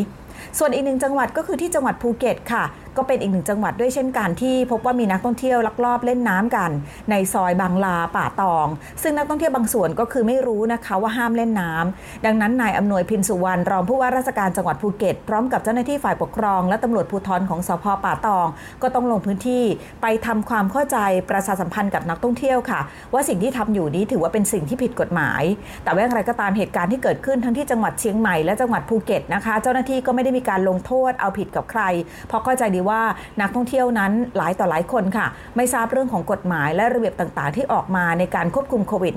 [0.58, 2.64] ส่วนอีกหนึ่งจังหวัดก็คือที่จังหวัดภูเก็ตค่ะ
[2.98, 6.70] ก็เป็นอีกหนึ่งจังหวัดด้วยเช่นกันที่พบว่ามีนักท่องเที่ยวลักลอบเล่นน้ำกัน
[7.10, 8.66] ในซอยบางลาป่าตอง
[9.02, 18.46] ซึ่งนักท่องเที่ยวบางส่วนก็คือไม่รู้นะคะว่าห้ามเล่นน้ำดังนั้นนายอำนวยพินสุวรรณรองผู้ว่าราชการจังหวัดภูเก็ต พร้อมกับเจ้าหน้าที่ฝ่ายปกครอง และตำรวจภูธรของสภ.ป่าตอง
[18.82, 19.64] ก็ต้องลงพื้นที่
[20.02, 20.98] ไปทำความเข้าใจ
[21.30, 22.80] ประชาสัมพันธ์กับนักท่องเที่ยวค่ะ
[23.12, 25.42] ว่าสิ่งที่ทำอยู่นี้ถือว่าเป็นสิ่งที่ผิดกฎหมาย
[25.84, 31.82] แต่ว่าอย่างไรก็ตามเหตุการณ์ที่เกิดขึ้นทั้งที่จังหวัดเชียงใหม่และจังหวัดภูเก็ตนะคะ เจ้าหน้าที่ก็ไม่ได้มีการลงโทษเอาผิดกับใคร
[32.28, 33.02] เพราะเข้าใจดีว่า
[33.40, 39.14] นักท่องเที่ยวนั้นหลายต่อหลายคนค่ะ ไม่ทราบเรื่องของกฎหมายและระเบียบต่างๆ ที่ออกมาในการควบคุมโควิด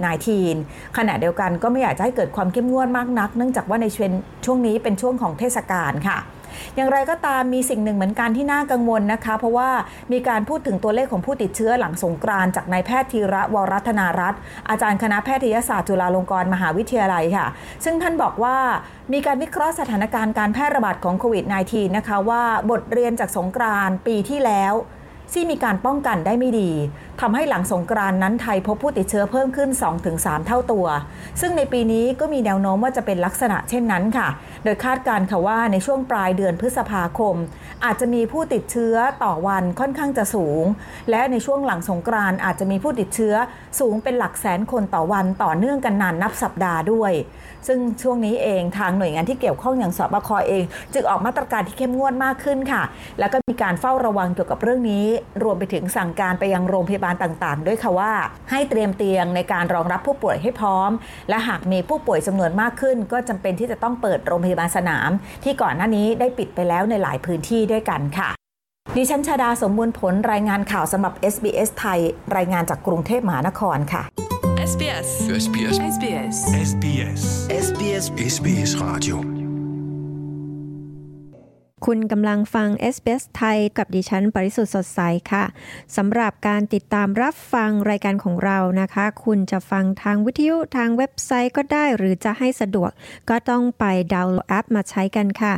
[0.47, 3.88] -19 ขณะเดียวกันก็ไม่อยากจะให้เกิดความเข้มงวดมากนัก เนื่องจากว่าใน
[4.45, 6.17] ช่วงนี้เป็นช่วงของเทศกาลค่ะ
[6.75, 9.69] อย่างไรก็ตามมีสิ่งหนึ่งเหมือนกันที่น่ากังวลนะคะ เพราะว่า
[10.11, 17.47] มีการพูดถึงตัวเลขของผู้ติดเชื้อหลังสงกรานจากนายแพทย์ธีระวรัตนารัตน์อาจารย์คณะแพทยศาสตร์จุฬาลงกรณ์มหาวิทยาลัยค่ะ
[17.85, 18.57] ซึ่งท่านบอกว่า
[19.13, 24.73] มีการวิเคราะห์สถานการณ์การแพร่ระบาดของโควิด -19 นะคะว่าบทเรียนจากสงกรานปีที่แล้ว
[25.33, 26.71] ที่มีการป้องกันได้ไม่ดี
[27.21, 29.69] ทำให้หลังสงกรานนั้นไทยพบผู้ติดเชื้อเพิ่มขึ้น
[30.09, 30.87] 2-3 เท่าตัว
[31.41, 34.27] ซึ่งในปีนี้ก็มีแนวโน้มว่าจะเป็นลักษณะเช่นนั้นค่ะ
[34.63, 37.35] โดยคาดการณ์ค่ะว่าในช่วงปลายเดือนพฤษภาคม
[37.85, 40.63] อาจจะมีผู้ติดเชื้อต่อวันค่อนข้างจะสูง
[41.09, 43.33] และในช่วงหลังสงกรานอาจจะมีผู้ติดเชื้อ
[43.79, 47.11] สูงเป็นหลักแสนคนต่อวันต่อเนื่องกันนานนับสัปดาห์ด้วย
[47.67, 52.83] ซึ่งช่วงนี้เองทางหน่วยงานที่เกี่ยวข้องอย่างสบคเอง จึงออกมาตรการที่เข้มงวดมากขึ้นค่ะ
[53.19, 55.05] แล้วก็มีการเฝ้าระวังเกี่ยวกับเรื่องนี้
[55.43, 58.11] รวมไปถึงสั่งการไปยังโรงพยาบาลต่างๆ ด้วยค่ะว่า
[58.51, 60.91] ให้เตรียมเตียงในการรองรับผู้ป่วยให้พร้อม
[61.29, 65.09] และหากมีผู้ป่วยจำนวนมากขึ้น ก็จำเป็นที่จะต้องเปิดโรงพยาบาลสนาม
[65.43, 68.29] ที่ก่อนหน้านี้ได้ปิดไปแล้วในหลายพื้นที่ด้วยกันค่ะ
[68.97, 71.99] ดิฉันชาดาสมบูรณ์ผลรายงานข่าวสำหรับ SBS ไทย
[72.35, 74.03] รายงานจากกรุงเทพมหานครค่ะ
[74.69, 75.10] SBS
[75.43, 79.38] SBS SBS SBS SBS SBS Radio
[81.85, 84.99] คุณกำลังฟัง s อ s ไทยกับดิฉัน ปริสุทธ์สดใส
[85.31, 85.43] ค่ะ
[85.95, 92.91] สำหรับการติดตามรับฟังรายการของเรานะคะ คุณจะฟังทางวิทยุทางเว็บไซต์ก็ได้ หรือจะให้สะดวก
[93.29, 95.53] ก็ต้องไปดาวน์โหลดแอปมาใช้กันค่ะ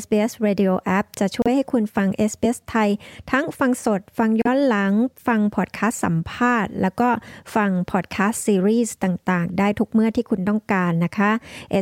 [0.00, 2.90] SBS Radio App จะช่วยให้คุณฟัง SBS ไทย
[3.30, 4.92] ทั้งฟังสด ฟังย้อนหลัง
[5.26, 7.08] ฟังพอดแคสต์สัมภาษณ์ แล้วก็
[7.54, 11.30] ฟังพอดแคสต์ซีรีส์ต่างๆ ได้ทุกเมื่อที่คุณต้องการนะคะ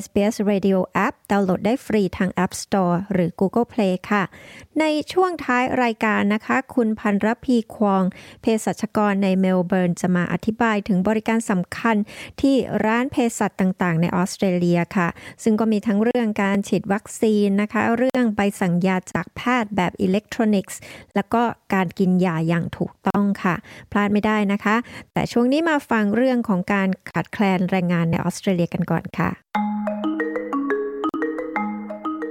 [0.02, 4.22] SBS Radio App ดาวน์โหลดได้ฟรีทาง App Store หรือ Google Play ค่ะ
[4.80, 8.02] ในช่วงท้ายรายการนะคะ คุณพันรพีควอง
[8.40, 11.96] เภสัชกรในเมลเบิร์นจะมาอธิบายถึงบริการสำคัญ
[12.40, 15.08] ที่ร้านเภสัชต่างๆ ในออสเตรเลียค่ะ
[15.42, 20.78] ซึ่งก็มีทั้งเรื่องการฉีดวัคซีนนะคะ เรื่องใบสั่งยาจากแพทย์แบบอิเล็กทรอนิกส์
[21.14, 21.42] แล้วก็
[21.74, 23.54] การกินยาอย่างถูกต้องค่ะ
[23.90, 24.76] พลาดไม่ได้นะคะ
[25.12, 29.30] แต่ช่วงนี้มาฟังเรื่องของการขาดแคลนแรงงานในออสเตรเลียกันก่อนค่ะ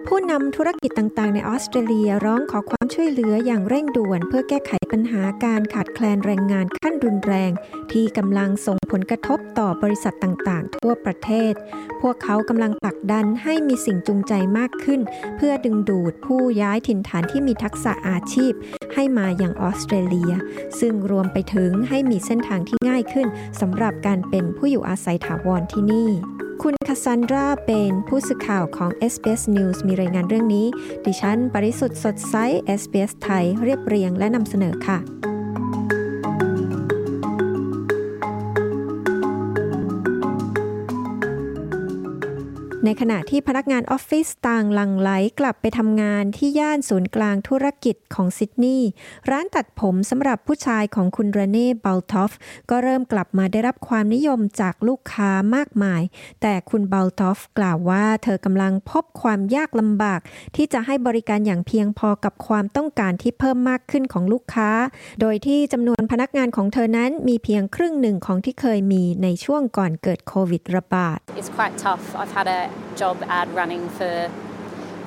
[0.08, 7.52] ผู้นำธุรกิจต่างๆ ในออสเตรเลียร้องขอความช่วยเหลืออย่างเร่งด่วน เพื่อแก้ไขปัญหาการขาดแคลนแรงงานขั้นรุนแรง
[7.92, 11.54] ที่กำลังส่งผลกระทบต่อบริษัทต่างๆ ทั่วประเทศ
[12.02, 15.02] พวกเขากำลังผลักดันให้มีสิ่งจูงใจมากขึ้น
[15.38, 18.54] เพื่อดึงดูดผู้ย้ายถิ่นฐานที่มีทักษะอาชีพ
[18.94, 20.34] ให้มาอย่างออสเตรเลีย
[20.80, 23.28] ซึ่งรวมไปถึงให้มีเส้นทางที่ง่ายขึ้น
[23.62, 26.10] สำหรับการเป็นผู้อยู่อาศัยถาวรที่นี่
[26.62, 30.68] คุณคาซันดราเป็นผู้สื่อข่าวของ SBS News มีรายงานเรื่องนี้
[31.06, 32.36] ดิฉัน ปริสุทธ์สดใส
[32.80, 35.33] SBS ไทยเรียบเรียงและนำเสนอค่ะ
[42.86, 48.90] ในขณะที่พนักงานออฟฟิศต่างหลังไหลกลับไปทำงานที่ย่านศูนย์กลางธุรกิจของซิดนีย์
[49.30, 52.32] ร้านตัดผมสำหรับผู้ชายของคุณเรเน่บัลทอฟ
[52.70, 56.02] ก็เริ่มกลับมาได้รับความนิยมจากลูกค้ามากมาย
[56.42, 60.20] แต่คุณบัลทอฟกล่าวว่าเธอกำลังพบความยากลำบาก
[60.56, 64.70] ที่จะให้บริการอย่างเพียงพอกับความต้องการที่เพิ่มมากขึ้นของลูกค้า
[65.22, 72.06] โดยที่จำนวนพนักงานของเธอนั้นมีเพียงครึ่งหนึ่งของที่เคยมีในช่วงก่อนเกิดโควิดระบาด It's quite tough.
[72.22, 72.62] I've had a
[72.96, 74.32] job ad running for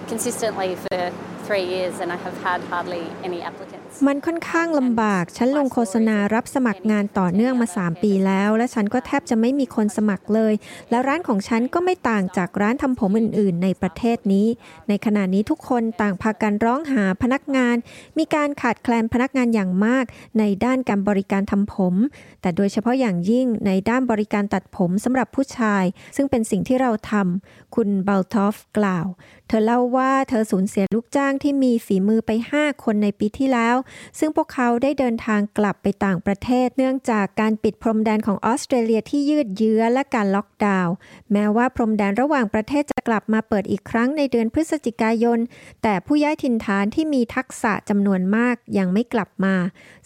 [0.08, 1.12] consistently for
[1.44, 3.85] three years and I have had hardly any applicants.
[4.06, 10.54] มันค่อนข้างลำบาก ฉันลงโฆษณารับสมัครงานต่อเนื่องมา 3 ปีแล้ว และฉันก็แทบจะไม่มีคนสมัครเลย
[10.90, 14.46] และร้านของฉันก็ไม่ต่างจากร้านทำผมอื่น ๆ ในประเทศนี้
[14.88, 17.76] ในขณะนี้ทุกคนต่างพากันร้องหาพนักงาน
[18.18, 20.04] มีการขาดแคลนพนักงานอย่างมาก
[20.38, 21.94] ในด้านการบริการทำผม
[22.40, 25.84] แต่โดยเฉพาะอย่างยิ่งในด้านบริการตัดผมสำหรับผู้ชาย
[26.16, 29.06] ซึ่งเป็นสิ่งที่เราทำคุณเบลทอฟกล่าว
[29.48, 33.76] เธอเล่าว่าเธอสูญเสียลูกจ้างที่มีฝีมือไป 5 คนในปีที่แล้ว
[34.18, 40.94] ซึ่งพวกเขาได้เดินทางกลับไปต่างประเทศ เนื่องจากการปิดพรมแดนของออสเตรเลียที่ยืดเยื้อและการล็อกดาวน์
[41.32, 45.38] แม้ว่าพรมแดนระหว่างประเทศจะกลับมาเปิดอีกครั้งในเดือนพฤศจิกายน
[45.82, 49.54] แต่ผู้ย้ายถิ่นฐานที่มีทักษะจำนวนมากยังไม่กลับมา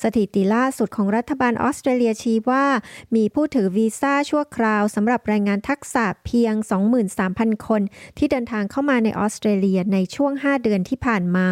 [0.03, 2.67] สถิติล่าสุดของรัฐบาลออสเตรเลียชี้ว่า
[3.17, 6.55] มีผู้ถือวีซ่าชั่วคราวสำหรับแรงงานทักษะเพียง
[7.11, 7.83] 23,000 คน
[8.19, 11.49] ที่เดินทางเข้ามาในออสเตรเลียในช่วง 5 เดือนที่ผ่านมา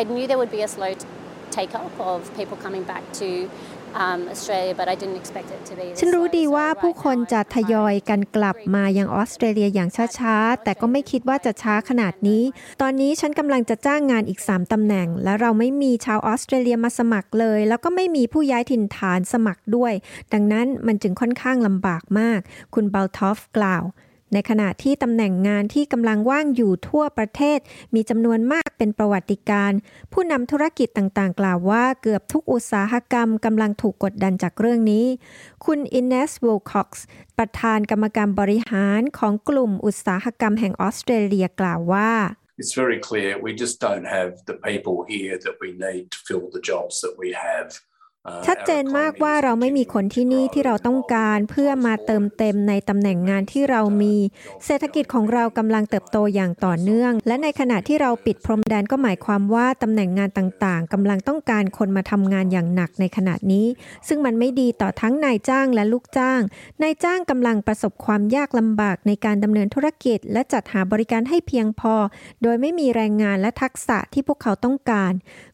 [0.00, 0.92] I knew there would be a slow
[1.58, 3.28] take up of people coming back to
[4.02, 5.86] um, Australia, but I didn't expect it to be.
[5.98, 9.88] ฉันรู้ดีว่าผู้คนจะทยอยกันกลับมายังออสเตรเลียอย่าง
[10.18, 12.42] ช้าๆ แต่ก็ไม่คิดว่าจะช้าขนาดนี้
[12.82, 19.92] ตอนนี้ฉันกำลังจะจ้างงานอีก 3ตำแหน่ง และเราไม่มีชาวออสเตรเลียมาสมัครเลย แล้วก็ไม่มีผู้ย้ายถิ่นฐานสมัครด้วย
[20.32, 22.40] ดังนั้นมันจึงค่อนข้างลำบากมาก
[22.74, 23.84] คุณบัลทอฟกล่าว
[24.32, 27.58] ในขณะที่ตำแหน่งงานที่กำลังว่างอยู่ทั่วประเทศ
[27.94, 29.72] มีจำนวนมากเป็นประวัติการ
[30.12, 35.06] ผู้นำธุรกิจต่างๆ กล่าวว่าเกือบทุกอุตสาหกรรมกำลังถูกกดดันจากเรื่องนี้
[35.64, 37.06] คุณอินเนสวลคอกส์
[37.38, 42.12] ประธานกรรมการบริหารของกลุ่มอุตสาหกรรมแห่งออสเตรเลียกล่าวว่า
[42.60, 46.46] It's very clear we just don't have the people here that we need to fill
[46.56, 47.68] the jobs that we have.
[48.46, 54.14] ชัดเจนมากว่าเราไม่มีคนที่นี่ที่เราต้องการเพื่อมาเติมเต็มในตำแหน่งงานที่เรามี
[54.64, 63.66] เศรษฐกิจของเรากำลังเติบโตอย่างต่อเนื่อง และในขณะที่เราปิดพรมแดนก็หมายความว่าตำแหน่งงานต่างๆกำลังต้องการคนมาทำงานอย่างหนักในขณะนี้
[64.08, 66.40] ซึ่งมันไม่ดีต่อทั้งนายจ้างและลูกจ้าง
[66.82, 71.94] นายจ้างกำลังประสบความยากลำบากในการดำเนินธุรกิจ และจัดหาบริการให้เพียงพอ
[72.42, 75.12] โดยไม่มีแรงงานและทักษะที่พวกเขาต้องการ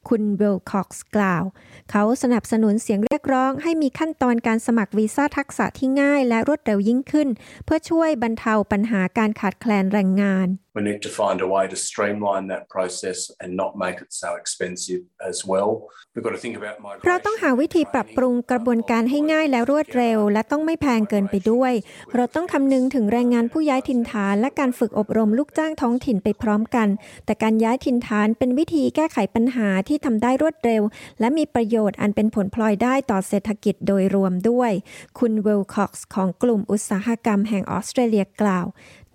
[0.09, 1.45] คุณเวลคอกส์กล่าว
[1.93, 7.29] เขาสนับสนุนเสียงเรียกร้อง ให้มีขั้นตอนการสมัครวีซ่าทักษะที่ง่ายและรวดเร็วยิ่งขึ้น
[7.65, 14.13] เพื่อช่วยบรรเทาปัญหาการขาดแคลนแรงงาน We need to find a way to streamline that process and not make it
[14.23, 15.71] so expensive as well.
[16.15, 16.75] We've got to think about
[17.07, 21.73] เราต้องหาวิธีปรับปรุงกระบวนการให้ง่ายและรวดเร็ว และต้องไม่แพงเกินไปด้วย
[22.15, 26.89] เราต้องคำนึงถึงแรงงานผู้ย้ายถิ่นฐาน และการฝึกอบรมลูกจ้างท้องถิ่นไปพร้อมกัน
[27.25, 30.83] แต่การย้ายถิ่นฐานเป็นวิธีแก้ไขปัญหาที่ทำได้รวดเร็ว
[31.21, 34.73] และมีประโยชน์อันเป็นผลพลอยได้ต่อเศรษฐกิจโดยรวมด้วย
[35.19, 38.67] คุณเวลคอกส์ของกลุ่มอุตสาหกรรมแห่งออสเตรเลียกล่าว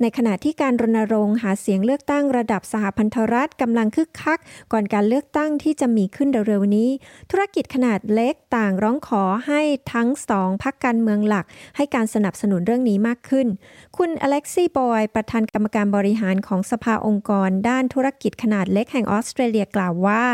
[0.03, 4.39] ในขณะที่การรณรงค์หาเสียงเลือกตั้งระดับสหพันธรัฐกำลังคึกคัก
[4.71, 6.89] ก่อนการเลือกตั้งที่จะมีขึ้นเร็วๆนี้
[7.31, 9.61] ธุรกิจขนาดเล็กต่างร้องขอให้
[9.93, 11.45] ทั้งสองพักการเมืองหลัก
[11.77, 13.47] ให้การสนับสนุนเรื่องนี้มากขึ้น
[13.97, 20.25] คุณอเล็กซี่บอยประธานกรรมการบริหารของสภาองค์กร ด้านธุรกิจขนาดเล็กแห่งออสเตรเลียกล่าวว่า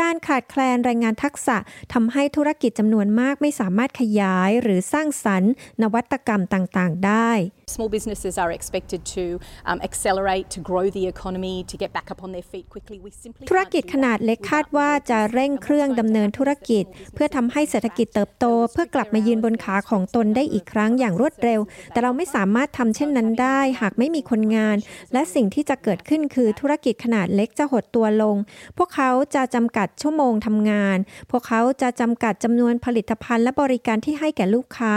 [0.00, 1.56] การขาดแคลนแรงงานทักษะ
[1.92, 5.52] ทำให้ธุรกิจจำนวนมากไม่สามารถขยายหรือสร้างสรรค์
[5.82, 7.30] นวัตกรรมต่างๆ ได้
[7.76, 9.24] Small businesses are expected to
[9.70, 12.98] um, accelerate, to grow the economy, to get back up on their feet quickly.
[13.04, 21.60] We simply ธุรกิจขนาดเล็กคาดว่าจะเร่งเครื่องดำเนินธุรกิจ เพื่อทำให้เศรษฐกิจเติบโต เพื่อกลับมายืนบนขาของตนได้อีกครั้งอย่างรวดเร็ว
[21.92, 24.76] แต่เราไม่สามารถทำเช่นนั้นได้ หากไม่มีคนงาน
[25.12, 28.36] และสิ่งที่จะเกิดขึ้นคือธุรกิจขนาดเล็กจะหดตัวลง
[28.78, 30.98] พวกเขาจะจำกัดชั่วโมงทำงาน
[31.30, 34.94] พวกเขาจะจำกัดจำนวนผลิตภัณฑ์และบริการที่ให้แก่ลูกค้า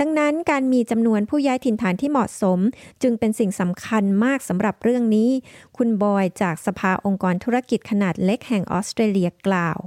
[0.00, 2.58] ดังนั้นการมีจำนวนผู้ย้ายถิ่นฐานที่เหมาะสม
[3.02, 5.30] จึงเป็นสิ่งสำคัญมากสำหรับเรื่องนี้
[5.76, 9.78] คุณบอยจากสภาองค์กรธุรกิจขนาดเล็กแห่งออสเตรเลียกล่าว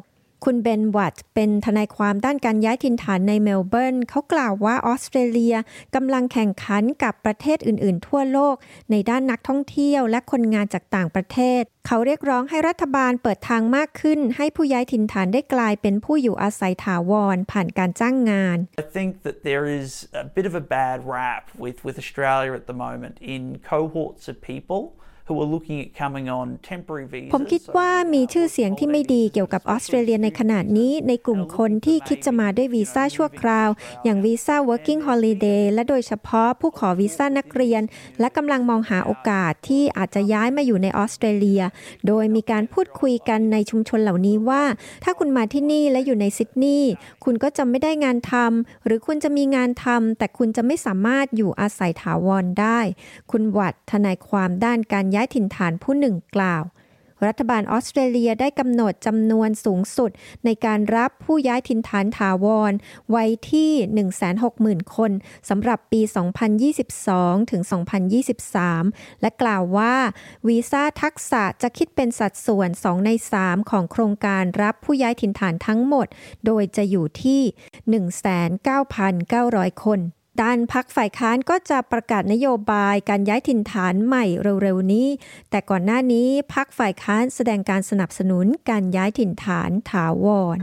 [0.45, 5.56] คุณเบนวัตเป็นทนายความด้านการย้ายถิ่นฐานในเมลเบิร์นเขากล่าวว่าออสเตรเลีย
[5.95, 8.56] กำลังแข่งขันกับประเทศอื่น ๆ ทั่วโลก
[8.91, 19.89] ในด้านนักท่องเที่ยวและคนงานจากต่างประเทศ เขาเรียกร้องให้รัฐบาลเปิดทางมากขึ้น ให้ผู้ย้ายถิ่นฐานได้กลายเป็นผู้อยู่อาศัยถาวร ผ่านการจ้างงาน I think that there is
[20.23, 24.36] a bit of a bad rap with, with Australia at the moment in cohorts of
[24.54, 24.82] people
[27.34, 33.70] ผมคิดว่ามีชื่อเสียงที่ไม่ดีเกี่ยวกับออสเตรเลียในขณะนี้ในกลุ่มคนที่คิดจะมาด้วยวีซ่าชั่วคราว
[34.04, 37.82] อย่างวีซ่า working holiday และโดยเฉพาะผู้ขอวีซ่านักเรียน
[38.20, 41.62] และกำลังมองหาโอกาสที่อาจจะย้ายมาอยู่ในออสเตรเลีย
[42.08, 44.63] โดยมีการพูดคุยกันในชุมชนเหล่านี้ว่า
[45.04, 46.92] ถ้าคุณมาที่นี่และอยู่ในซิดนีย์
[47.24, 52.80] คุณก็จะไม่ได้งานทำหรือคุณจะมีงานทำแต่คุณจะไม่สามารถอยู่อาศัยถาวรได้
[53.32, 56.65] คุณวัดทนายความด้านการย้ายถิ่นฐานผู้หนึ่งกล่าว
[57.27, 60.12] รัฐบาลออสเตรเลียได้กำหนดจำนวนสูงสุด
[60.45, 62.71] ในการรับผู้ย้ายถิ่นฐานถาวร
[63.12, 63.71] ไว้ที่
[64.29, 65.12] 160,000 คน
[65.49, 66.01] สำหรับปี
[66.75, 67.62] 2022 ถึง
[68.41, 69.95] 2023 และกล่าวว่า
[70.47, 73.10] วีซ่าทักษะจะคิดเป็นสัดส่วน 2 ใน
[73.41, 76.08] 3 ของโครงการรับผู้ย้ายถิ่นฐานทั้งหมด
[76.45, 77.41] โดยจะอยู่ที่
[78.82, 80.01] 19,900 คน
[80.42, 84.26] ด้านพักฝ่ายค้านก็จะประกาศนโยบายการย้ายถิ่นฐานใหม่
[84.62, 85.08] เร็วๆนี้
[85.50, 90.26] แต่ก่อนหน้านี้พักฝ่ายค้านแสดงการสนับสนุนการย้ายถิ่นฐานถาว
[90.58, 90.60] ร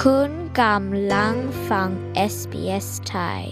[0.00, 1.34] คุณกำลัง
[1.68, 1.88] ฟัง
[2.32, 3.42] SBS Thai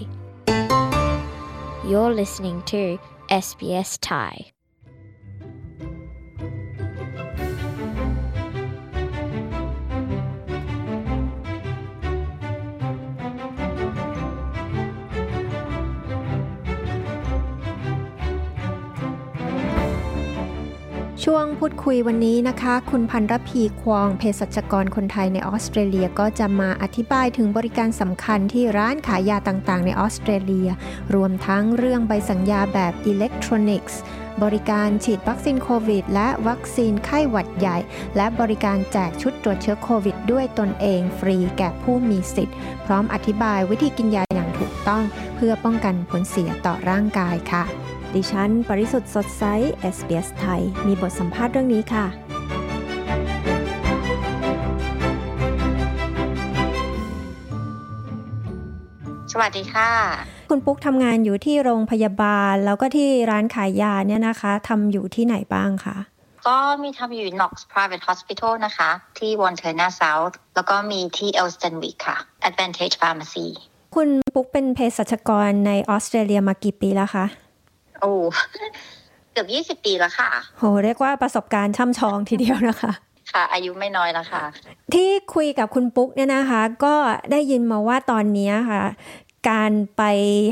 [1.89, 2.83] You're listening to
[3.33, 4.52] SBS Thai
[21.27, 30.69] ช่วงพูดคุยวันนี้นะคะ คุณพันรพีควองเภสัชกรคนไทยในออสเตรเลียก็จะมาอธิบายถึงบริการสำคัญที่ร้านขายยาต่างๆ ในออสเตรเลีย
[31.15, 33.99] รวมทั้งเรื่องใบสั่งยาแบบอิเล็กทรอนิกส์
[34.43, 37.77] บริการฉีดวัคซีนโควิด และวัคซีนไข้หวัดใหญ่
[38.15, 42.55] และบริการแจกชุดตรวจเชื้อโควิด ด้วยตนเองฟรีแก่ผู้มีสิทธิ์
[42.85, 45.03] พร้อมอธิบายวิธีกินยาอย่างถูกต้อง
[45.35, 47.65] เพื่อป้องกันผลเสียต่อร่างกายค่ะ
[48.15, 49.43] ดิฉัน ปริสุทธ์สดใส
[49.95, 52.05] SBS ไทย มีบทสัมภาษณ์เรื่องนี้ค่ะ
[59.31, 59.89] สวัสดีค่ะ
[60.49, 65.97] คุณปุ๊กทำงานอยู่ที่โรงพยาบาล แล้วก็ที่ร้านขายยาเนี่ยนะคะทำอยู่ที่ไหนบ้างคะ
[66.47, 71.29] ก็มีทำอยู่ Knox Private Hospital นะคะ ที่ w a n t e r n a South แล้วก็มีที่
[71.41, 72.17] Elstonwick ค่ะ
[72.49, 73.47] Advantage Pharmacy
[73.95, 77.25] คุณปุ๊กเป็นเภสัชกรในออสเตรเลียมากี่ปีแล้วคะ
[78.03, 78.13] โอ้
[79.31, 82.91] เกือบ20ปีแล้วค่ะโหเรียกว่าประสบการณ์ช่ำชองทีเดียวนะคะ
[83.31, 84.43] ค่ะ อายุไม่น้อยแล้วค่ะ
[84.93, 86.95] ที่คุยกับคุณปุ๊กเนี่ยนะคะ ก็
[87.31, 88.83] ได้ยินมาว่าตอนนี้ค่ะ
[89.49, 90.03] การไป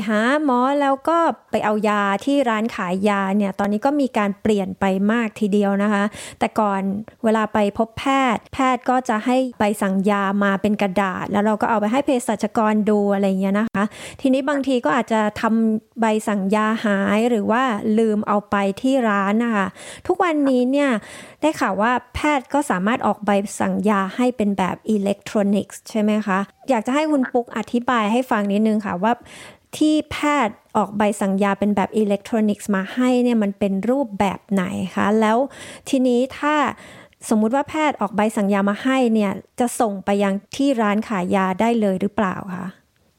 [0.08, 1.18] หาหมอแล้วก็
[1.50, 6.04] ไปเอายาที่ร้านขายยาเนี่ยตอนนี้ก็มีการเปลี่ยนไปมากทีเดียวนะคะ
[6.38, 6.82] แต่ก่อน
[7.24, 13.84] เวลาไปพบแพทย์ แพทย์ก็จะให้ใบสั่งยามาเป็นกระดาษ แล้วเราก็เอาไปให้เภสัชกรดูอะไรเงี้ยนะคะ
[14.20, 17.62] ทีนี้บางทีก็อาจจะทำใบสั่งยาหายหรือว่า
[17.98, 19.66] ลืมเอาไปที่ร้านนะคะ
[20.06, 20.90] ทุกวันนี้เนี่ย
[21.42, 26.38] ได้ข่าวว่าแพทย์ก็สามารถออกใบสั่งยาให้เป็นแบบอิเล็กทรอนิกส์ใช่ไหมคะ
[26.70, 29.12] อยากจะให้คุณปุ๊กอธิบายให้ฟังนิดนึงค่ะว่า
[29.76, 34.64] ที่แพทย์ออกใบสั่งยาเป็นแบบอิเล็กทรอนิกส์มาให้เนี่ยมันเป็นรูปแบบไหน
[34.96, 35.38] คะ แล้ว
[35.88, 36.54] ทีนี้ถ้า
[37.28, 42.66] สมมุติว่าแพทย์ออกใบสั่งยามาให้เนี่ยจะส่งไปยังที่ร้านขายยาได้เลยหรือเปล่าคะ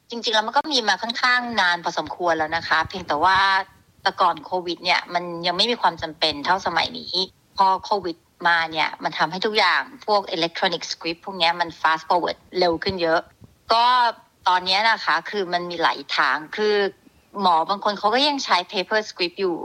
[0.10, 3.38] จริงๆแล้วมันก็มีมาค่อนข้างนานพอสมควรแล้วนะคะ เพียงแต่ว่า
[4.02, 7.14] แต่ก่อนโควิดเนี่ยมันยังไม่มีความจำเป็นเท่าสมัยนี้
[7.58, 13.20] พอโควิดมาเนี่ย มันทำให้ทุกอย่างพวกอิเล็กทรอนิกส์สคริปต์พวกนี้มัน fast forward เร็วขึ้นเยอะ
[13.74, 13.86] ก็
[14.48, 16.76] ตอนนี้นะคะคือมันมีหลายทางคือ
[17.42, 19.58] หมอบางคนเขาก็ยังใช้ paper script อยู่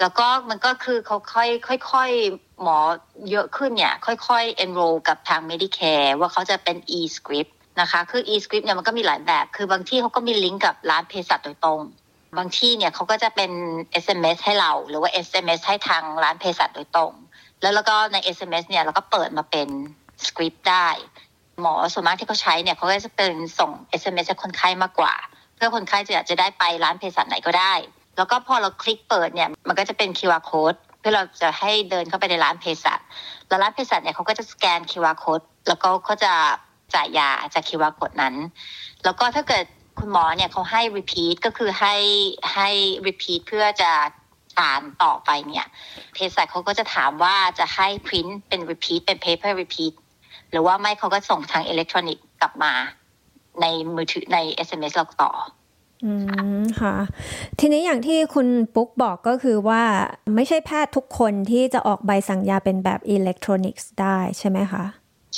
[0.00, 2.78] แล้วก็มันก็คือเขาค่อยค่อยๆหมอ
[3.30, 11.80] เยอะขึ้นเนี่ย ค่อยๆ enroll กับทาง Medicare ว่าเขาจะเป็น e-script นะคะ คือ e-script เนี่ยมันก็มีหลายแบบ คือบางที่เขาก็มีลิงก์กับร้านเภสัชโดยตรง
[12.38, 13.50] บางที่เนี่ยเขาก็จะเป็น
[14.04, 17.12] SMS ให้เรา หรือว่า SMS ให้ทางร้านเภสัชโดยตรง
[17.62, 19.68] แล้วแล้วก็ใน SMS เนี่ยเราก็เปิดมาเป็น
[20.26, 20.88] สคริปต์ได้
[21.60, 23.70] หมอส่วนมากที่เขาใช้เนี่ยเขาก็จะเป็นส่ง
[24.00, 25.14] SMS ให้คนไข้มากกว่า
[25.56, 27.74] เพื่อคนไข้จะจะได้ไปร้านเภสัชไหนก็ได้
[28.16, 32.98] แล้วก็พอเราคลิกเปิดเนี่ยมันก็จะเป็น QR code เพื่อเราจะให้เดินเข้าไปในร้านเภสัช
[33.48, 36.32] แล้วร้านเภสัชเนี่ยเขาก็จะสแกน QR code แล้วก็เขาจะ
[36.94, 38.34] จ่ายยาจาก QR code นั้น
[39.04, 39.64] แล้วก็ถ้าเกิด
[39.98, 41.94] คุณหมอเนี่ยเขาให้ repeat ก็คือให้
[42.54, 42.68] ให้
[43.06, 43.92] repeat เพื่อจะ
[44.60, 45.66] อ่านต่อไปเนี่ย
[46.12, 49.92] เภสัชเขาก็จะถามว่าจะให้ print เป็น repeat เป็น paper repeat
[50.50, 52.72] หรือว่าไม่เขาก็ส่งทางอิเล็กทรอนิกส์กลับมา
[53.60, 55.32] ในมือถือใน SMS เราต่อ
[56.04, 56.12] อื
[56.60, 56.94] มค่ะ
[57.60, 59.82] ทีนี้อย่างที่คุณปุ๊กบอกก็คือว่า
[60.34, 64.84] ไม่ใช่แพทย์ทุกคนที่จะออกใบสั่งยาเป็นแบบอิเล็กทรอนิกส์ได้ใช่ไหมคะ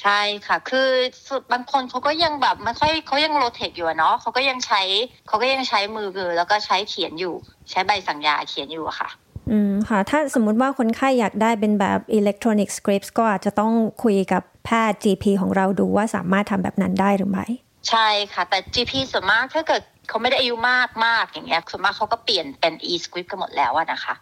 [0.01, 0.89] ใช่ค่ะ คือ
[1.29, 4.83] สุดบางคนเขาก็ยังแบบไม่ค่อยเขายังโรเทคอยู่อะเนาะเขาก็ยังใช้
[5.29, 7.35] เขาก็ยังใช้มือแล้วก็ใช้เขียนอยู่
[7.71, 9.09] ใช้ใบสั่งยาเขียนอยู่อะค่ะ
[9.51, 13.73] อืมค่ะ ถ้าสมมุติว่าคนไข้อยากได้เป็นแบบอิเล็กทรอนิกส์สคริปต์ก็อาจจะต้อง
[14.03, 17.47] คุยกับแพทย์ GP ของเราดูว่าสามารถทำแบบนั้นได้หรือไม่
[17.91, 24.15] ใช่ค่ะ แต่ GP ส่วนมากถ้าเกิดเขาไม่ได้อายุมากมากอย่างเงี้ยส่วนมากเขาก็เปลี่ยนเป็น e-script กันหมดแล้วอะนะคะ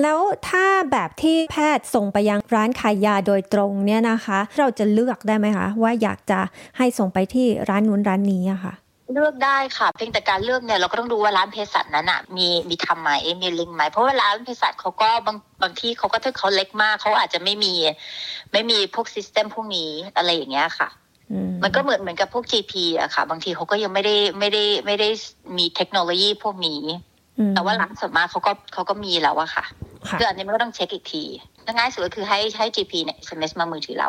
[0.00, 0.18] แล้ว
[0.48, 6.40] ถ้าแบบที่แพทย์ส่งไปยังร้านขายยาโดยตรงเนี่ยนะคะ เราจะเลือกได้ไหมคะ ว่าอยากจะ
[6.78, 8.74] ให้ส่งไปที่ร้านนู้นร้านนี้อะค่ะ
[9.12, 13.10] เลือกได้ค่ะเพียงแต่การเลือกเนี่ยเราก็ต้องดูว่าร้านเภสัชนั้นอะมีมีทำไหม
[13.42, 17.72] มีลิงก์ไหมเพราะว่าร้านเภสัชเขาก็บางบางที่เขาก็ถ้าเขาเล็กมากเขาอาจจะไม่มี
[18.52, 20.88] ไม่มีพวกซิสเต็มพวกนี้อะไรอย่างเงี้ยค่ะ
[21.62, 25.08] มันก็เหมือนเหมือนกับพวก GP อะค่ะ บางทีเขาก็ยังไม่ได้ไม่ได้ไม่ได้
[25.56, 26.80] มีเทคโนโลยีพวกนี้
[27.54, 29.64] แต่ว่าหลังส่วนมากเขาก็เขาก็มีแล้วอะค่ะ
[30.18, 31.22] คืออันนี้มันก็ต้องเช็คอีกที
[31.74, 34.08] ง่ายสุดก็คือให้ให้ GP เนี่ย SMS มามือถือเรา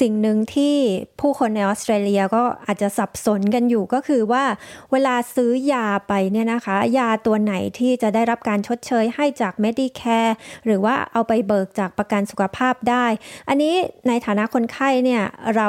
[0.00, 0.74] สิ่งหนึ่งที่
[1.20, 4.44] ผู้คนในออสเตรเลียก็อาจจะสับสนกันอยู่ก็คือว่า
[4.92, 10.32] เวลาซื้อยาไปเนี่ยนะคะ ยาตัวไหนที่จะได้รับการชดเชยให้จาก Medicare
[10.66, 13.06] หรือว่าเอาไปเบิกจากประกันสุขภาพได้
[13.48, 13.74] อันนี้
[14.08, 15.22] ในฐานะคนไข้เนี่ย
[15.56, 15.68] เรา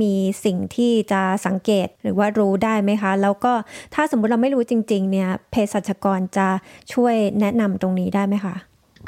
[0.00, 0.14] มี
[0.44, 3.52] สิ่งที่จะสังเกตหรือว่ารู้ได้ไหมคะ แล้วก็
[3.94, 6.48] ถ้าสมมุติเราไม่รู้จริง ๆ เนี่ยเภสัชกรจะ
[6.92, 8.56] ช่วยแนะนำตรงนี้ได้ไหมคะ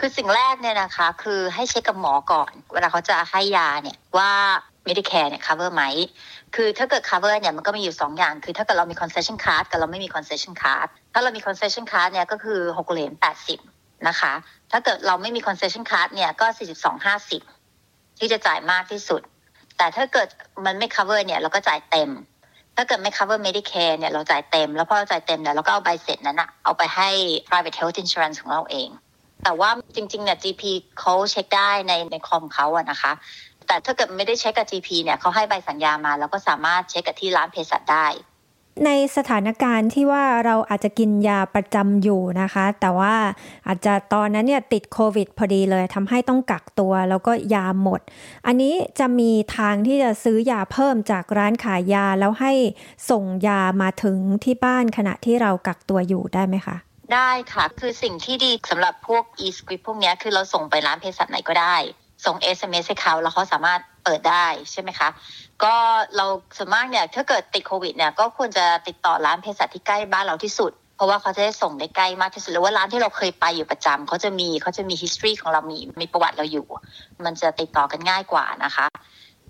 [0.01, 4.32] คือสิ่งแรกเนี่ยนะคะ คือให้เช็คกับหมอก่อน เวลาเขาจะให้ยาเนี่ยว่า
[4.88, 5.84] Medicare เนี่ย cover ไหม
[6.55, 13.12] คือถ้าเกิด cover เนี่ยมันก็มีอยู่ 2 อย่าง คือถ้าเกิดเรามี concession card กับเราไม่มี concession card ถ้าเรามี concession card เนี่ยก็คือ6เหรียญ
[13.61, 14.32] 80 นะคะ
[14.70, 16.46] ถ้าเกิดเราไม่มี concession card เนี่ยก็
[17.12, 19.22] 42.50 ที่จะจ่ายมากที่สุด
[19.78, 20.28] แต่ถ้าเกิด
[20.66, 22.11] มันไม่ cover เนี่ยเราก็จ่ายเต็ม
[22.76, 27.09] ถ้าเกิดไม่ cover Medicare เนี่ยเราจ่ายเต็ม แล้วพอเราจ่ายเต็มเนี่ยเราก็เอาใบเสร็จนั้นอะเอาไปให้
[27.49, 28.88] private health insurance ของเราเอง
[29.45, 30.62] แต่ว่าจริงๆเนี่ย GP
[30.99, 33.12] เขาเช็คได้ในในคอมเขาอะนะคะ
[33.66, 38.07] แต่ถ้าเกิดไม่ได้เช็คกับ GP เนี่ยเขาให้ใบสัญญามา แล้วก็สามารถเช็คกับที่ร้านเภสัชได้
[38.86, 43.14] ในสถานการณ์ที่ว่าเราอาจจะกินยาประจำอยู่นะคะ แต่ว่า
[43.66, 48.01] อาจจะตอนนั้นเนี่ยติดโควิดพอดีเลยทำให้ต้องกักตัวแล้วก็ยาหมด
[48.47, 52.53] อันนี้จะมีทางที่จะซื้อยาเพิ่มจากร้านขายยาแล้วให้
[53.11, 56.76] ส่งยามาถึงที่บ้านขณะที่เรากักตัวอยู่ได้ไหมคะ
[57.14, 61.76] ได้ค่ะ คือสิ่งที่ดีสำหรับพวก e-script พวกนี้คือเราส่งไปร้านเภสัชไหนก็ได้
[62.26, 65.09] ส่ง SMS ให้เขาแล้วเขาสามารถเปิดได้ใช่ไหมคะ
[65.64, 65.74] ก็
[66.16, 76.66] เราส่วนมากเนี่ยถ้าเกิดติดโควิดเนี่ยก็ควรจะติดต่อร้านเภสัชที่ใกล้บ้านเราที่สุด เพราะว่าเขาจะได้ส่งได้ใกล้มากที่สุดหรือว่าร้านที่เราเคยไปอยู่ประจำเขาจะมีเขาจะมี history ของเรามีมีประวัติเราอยู่
[77.24, 78.86] มันจะติดต่อกันง่ายกว่านะคะ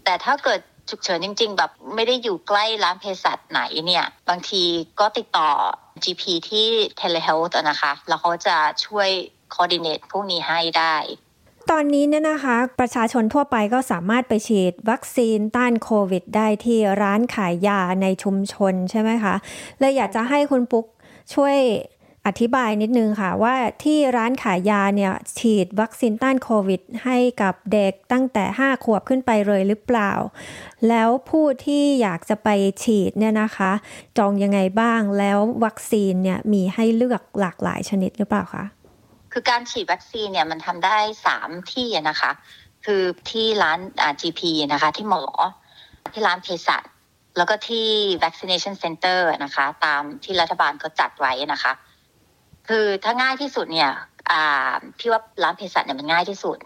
[0.05, 4.63] แต่ถ้าเกิดฉุกเฉินจริง ๆ แบบไม่ได้อยู่ใกล้ร้านเภสัชไหนเนี่ย บางที
[5.01, 5.49] ก็ติดต่อ
[6.05, 6.67] GP ที่
[7.01, 9.09] telehealth นะคะ แล้วเขาจะช่วย
[9.55, 10.97] coordinate พวกนี้ให้ได้
[11.71, 19.35] ตอนนี้เนี่ยนะคะ ประชาชนทั่วไปก็สามารถไปฉีดวัคซีนต้านโควิด ได้ที่ร้านขายยาในชุมชนใช่ไหมคะ
[19.79, 20.87] เลยอยากจะให้คุณปุ๊ก
[21.35, 21.57] ช่วย
[22.29, 23.55] อธิบายนิดนึงค่ะว่า
[23.85, 30.13] ที่ร้านขายยาเนี่ยฉีดวัคซีนต้านโควิด ให้กับเด็กตั้งแต่ 5 ขวบขึ้นไปเลยหรือเปล่า
[30.89, 32.49] แล้วผู้ที่อยากจะไป
[32.85, 33.73] ฉีดเนี่ยนะคะ
[34.19, 38.65] จองยังไงบ้างแล้ววัคซีนเนี่ยมีให้เลือกหลากหลายชนิดหรือเปล่าคะ
[39.33, 42.31] คือการฉีดวัคซีนเนี่ยมันทำได้สามที่นะคะ
[42.85, 43.79] คือที่ร้าน
[44.21, 44.41] GP
[44.73, 45.25] นะคะ ที่หมอ
[46.13, 46.83] ที่ร้านเภสัช
[47.37, 47.89] แล้วก็ที่
[48.23, 51.73] vaccination center นะคะ ตามที่รัฐบาลเขาจัดไว้นะคะ
[52.69, 53.91] คือถ้าง่ายที่สุดเนี่ย
[54.31, 56.59] อ่าพี่ว่าร้านเภสัชเนี่ยมันง่ายที่สุด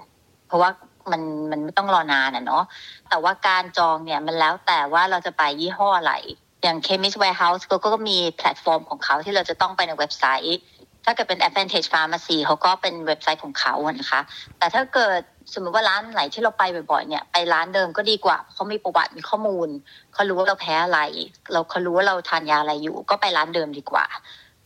[0.48, 0.70] เพราะว่า
[1.10, 2.64] มันมันไม่ต้องรอนานอะเนาะ
[3.10, 6.14] แต่ว่าการจองเนี่ยมันแล้วแต่ว่าเราจะไปยี่ห้ออะไร
[6.62, 10.58] อย่าง Chemist Warehouse ก็ก็มีแพลตฟอร์มของเขาที่เราจะต้องไปในเว็บไซต์
[11.04, 14.20] ถ้าเกิดเป็น Advantage Pharmacy เขาก็เป็นเว็บไซต์ของเขาอะนะคะ
[14.58, 15.20] แต่ถ้าเกิด
[15.54, 19.68] สมมติว่าร้านไหนที่เราไปบ่อยๆเนี่ยไปร้านเดิมก็ดีกว่าเขามีประวัติมีข้อมูล
[20.14, 21.00] เขารู้ว่าเราแพ้อะไร
[21.52, 24.06] เราเขารู้ว่าเราทานยาอะไรอยู่ ก็ไปร้านเดิมดีกว่า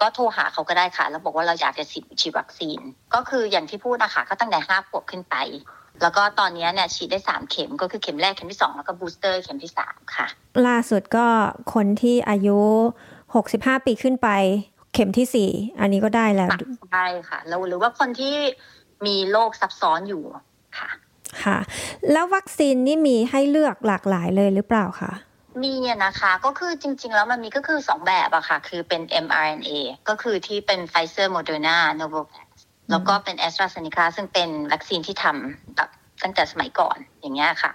[0.00, 2.78] ก็โทรหาเขาก็ได้ค่ะ แล้วบอกว่าเราอยากจะฉีดฉีดวัคซีน
[3.14, 5.36] ก็คืออย่างที่พูดนะคะก็ตั้งแต่ห้าขวบขึ้นไป
[6.02, 10.26] แล้วก็ตอนนี้เนี่ยฉีดได้สามเข็มก็คือเข็มแรกเข็มที่สองแล้วก็บูสเตอร์เข็มที่สามค่ะ
[10.66, 11.26] ล่าสุดก็
[11.74, 12.58] คนที่อายุ
[13.22, 14.28] 65ปีขึ้นไป
[14.94, 16.50] เข็มที่4อันนี้ก็ได้แล้ว
[16.92, 18.34] ใช่ค่ะแล้วหรือว่าคนที่
[19.06, 20.22] มีโรคซับซ้อนอยู่
[20.78, 20.88] ค่ะ
[21.44, 21.58] ค่ะ
[22.12, 25.12] แล้ววัคซีนนี่มีให้เลือกหลากหลายเลยหรือเปล่าคะ
[25.62, 29.70] มีอะนะคะก็คือจริง ๆ แล้วมันมีก็คือสองแบบอะค่ะ คือเป็น mRNA
[30.08, 32.50] ก็คือที่เป็น Pfizer Moderna Novavax
[32.90, 35.88] แล้วก็เป็น AstraZeneca ซึ่งเป็นวัคซีนที่ทำแบบ
[36.22, 37.72] ตั้งแต่สมัยก่อนอย่างเงี้ยค่ะ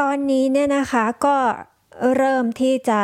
[0.00, 1.36] ตอนนี้เนี่ยนะคะก็
[2.16, 3.00] เริ่มที่จะ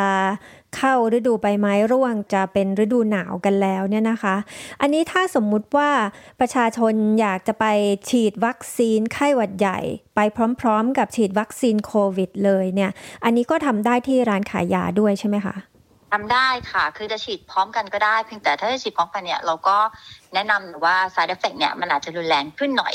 [0.77, 4.37] เข้าฤดูใบไม้ร่วงจะเป็นฤดูหนาวกันแล้วเนี่ยนะคะ
[4.81, 5.91] อันนี้ถ้าสมมุติว่า
[6.41, 7.65] ประชาชนอยากจะไป
[8.09, 9.79] ฉีดวัคซีนไข้หวัดใหญ่
[10.17, 10.21] ไป
[10.61, 12.91] พร้อม ๆ กับฉีดวัคซีนโควิดเลยเนี่ย
[13.25, 15.57] อันนี้ก็ทำได้ที่ร้านขายยาด้วยใช่ไหมคะ
[16.13, 19.77] ทำได้ค่ะ คือจะฉีดพร้อมกันก็ได้ เพียงแต่ถ้าจะฉีดพร้อมกันเนี่ย เราก็
[20.35, 22.95] แนะนำว่า side effect เนี่ยมันอาจจะรุนแรงขึ้นหน่อย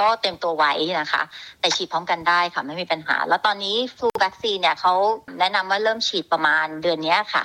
[0.00, 1.22] ก็เต็มตัวไว้นะคะ
[1.60, 4.94] แต่ฉีดพร้อมกันได้ค่ะไม่มีปัญหา แล้วตอนนี้ฟลูวัคซีนเนี่ยเขา
[5.38, 7.44] แนะนำว่าเริ่มฉีดประมาณเดือนนี้ค่ะ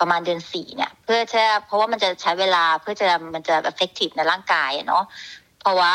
[0.00, 5.04] ประมาณเดือนสี่เนี่ย เพื่อจะเพราะว่ามันจะใช้เวลาเพื่อจะมันจะ effective ในร่างกายเนาะ
[5.60, 5.94] เพราะว่า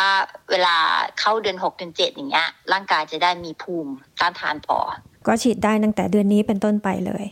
[0.52, 0.76] เวลา
[1.20, 4.78] เข้าเดือนหกเดือนเจ็ดอย่างเงี้ยร่างกายจะได้มีภูมิต้านทานพอ
[5.28, 7.26] ก็ฉีดได้ตั้งแต่เดือนนี้เป็นต้นไปเลย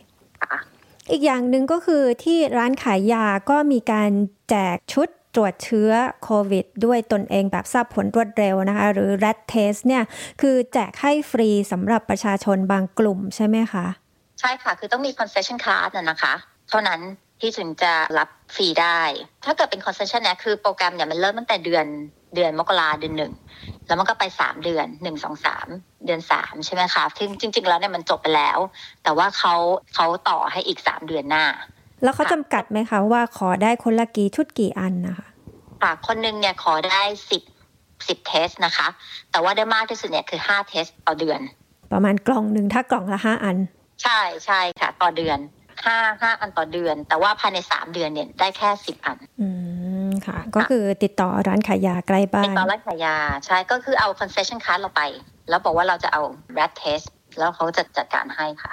[1.10, 4.10] อีกอย่างหนึ่งก็คือที่ร้านขายยาก็มีการ
[4.50, 5.90] แจกชุดต รวจเชื้อ
[6.24, 10.02] โควิด ด้วยตนเองแบบทราบผลรวดเร็วนะคะ หรือ rat test เนี่ย
[10.40, 13.86] คือแจกให้ฟรีสำหรับประชาชนบางกลุ่มใช่ไหมคะ
[14.40, 16.34] ใช่ค่ะ คือต้องมี concession card นะนะคะ
[16.68, 17.00] เท่านั้น
[17.40, 19.00] ที่ถึงจะรับฟรีได้
[19.44, 21.86] ถ้าเกิดเป็น concession เนี่ยคือโปรแกรมเนี่ยมันเริ่มตั้งแต่เดือน
[22.34, 23.32] เดือนมกราเดือนหนึ่ง
[23.86, 25.68] แล้วมันก็ไปสามเดือนหนึ่งสองสาม
[26.04, 28.58] เดือนสามใช่ไหมคะซึ่งจริง ๆ แล้วเนี่ยมันจบไปแล้ว
[29.02, 29.54] แต่ว่าเขา
[29.94, 31.44] เขาต่อให้อีกสามเดือนหน้า
[32.02, 35.27] แล้วเขาจำกัดไหมคะว่าขอได้คนละกี่ชุดกี่อันนะคะ
[35.82, 37.42] ค่ะคนหนึ่งเนี่ยขอได้สิบ
[38.08, 38.88] สิบเทสนะคะ
[39.30, 41.40] แต่ว่าได้มากที่สุดเนี่ยคือห้าเทสต่อเดือน
[41.92, 43.56] ประมาณกล่องหนึ่งถ้ากล่องละห้าอัน
[44.02, 45.38] ใช่ใช่ค่ะ ต่อเดือน
[45.86, 49.48] ห้าห้าอันต่อเดือน แต่ว่าภายในสามเดือนเนี่ยได้แค่สิบอัน อื
[50.08, 53.16] มค่ะ ก็คือติดต่อร้านขายยาใกล้บ้าติดนต่อร้านขายยา
[53.46, 55.02] ใช่ก็คือเอา concession card เราไป
[55.48, 56.22] แล้วบอกว่าเราจะเอา
[56.58, 57.06] rat test
[57.38, 58.72] แล้วเขาจะจัดการให้ค่ะ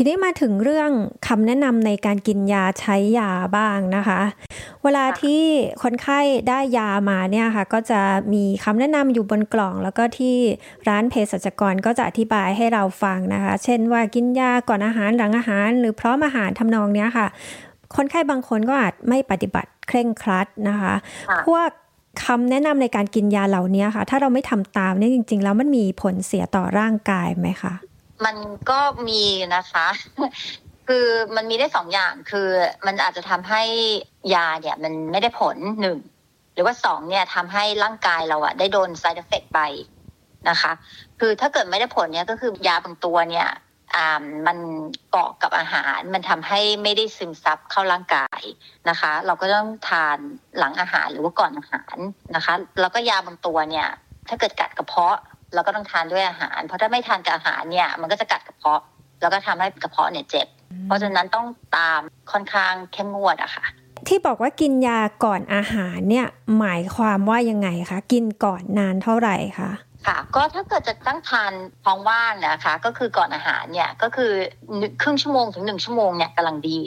[0.00, 0.90] ทีนี้มาถึงเรื่อง
[1.28, 4.20] คำแนะนำในการกินยาใช้ยาบ้างนะคะ
[4.84, 5.42] เวลาที่
[5.82, 8.00] คนไข้ได้ยามาเนี่ยค่ะ ก็จะ
[8.32, 10.36] มีคำแนะนำอยู่บนกล่อง แล้วก็ที่
[10.88, 17.26] ร้านเภสัชกรก็จะอธิบายให้เราฟังนะคะ เช่นว่ากินยาก่อนอาหารหลังอาหาร หรือพร้อมอาหารทำนองเนี้ยค่ะ
[17.96, 20.94] คนไข้บางคนก็อาจไม่ปฏิบัติเคร่งครัดนะคะ
[21.46, 21.68] พวก
[22.24, 27.74] คำแนะนำในการกินยาเหล่านี้ค่ะ ถ้าเราไม่ทำตามเนี่ยจริง ๆ แล้วมันมีผลเสียต่อร่างกายไหมคะ
[28.24, 28.36] มัน
[28.70, 29.22] ก็มี
[29.56, 29.86] นะคะ
[30.88, 31.06] คือ
[31.36, 32.48] มันมีได้สองอย่างคือ
[32.86, 33.62] มันอาจจะทำให้
[34.34, 35.98] ยาเนี่ย มันไม่ได้ผลหนึ่ง
[36.54, 39.60] หรือว่าสองเนี่ยทำให้ร่างกายเราอะได้โดน side effect ไป
[40.48, 40.72] นะคะ
[41.20, 43.48] คือถ้าเกิดไม่ได้ผลเนี่ยก็คือยาบางตัวเนี่ย
[43.94, 44.58] อ่ามัน
[45.10, 48.40] เกาะกับอาหาร มันทำให้ไม่ได้ซึมซับเข้าร่างกาย
[48.88, 50.18] นะคะ เราก็ต้องทาน
[50.58, 51.96] หลังอาหารหรือว่าก่อนอาหาร
[52.36, 53.88] นะคะ แล้วก็ยาบางตัวเนี่ย
[54.28, 55.16] ถ้าเกิดกัดกระเพาะ
[55.54, 58.82] เราก็ต้องทานด้วยอาหาร เพราะถ้าไม่ทานกับอาหารเนี่ยมันก็จะกัดกระเพาะ
[59.20, 60.46] แล้วก็ทำให้กระเพาะเนี่ยเจ็บ
[60.84, 61.46] เพราะฉะนั้นต้อง
[61.76, 62.00] ตาม
[62.32, 63.64] ค่อนข้างเข้มงวดอะค่ะ
[64.08, 66.26] ที่บอกว่ากินยาก่อนอาหารเนี่ย
[66.58, 69.70] หมายความว่ายังไงคะกินก่อนนานเท่าไหร่คะ
[70.06, 71.52] ค่ะก็ถ้าเกิดจะตั้งทาน
[71.84, 74.32] ท้องว่างนะคะ ก็คือก่อนอาหารเนี่ยก็คือ
[75.02, 76.78] ครึ่งชั่วโมงถึงหนึ่งชั่วโมงเนี่ยกำลังดี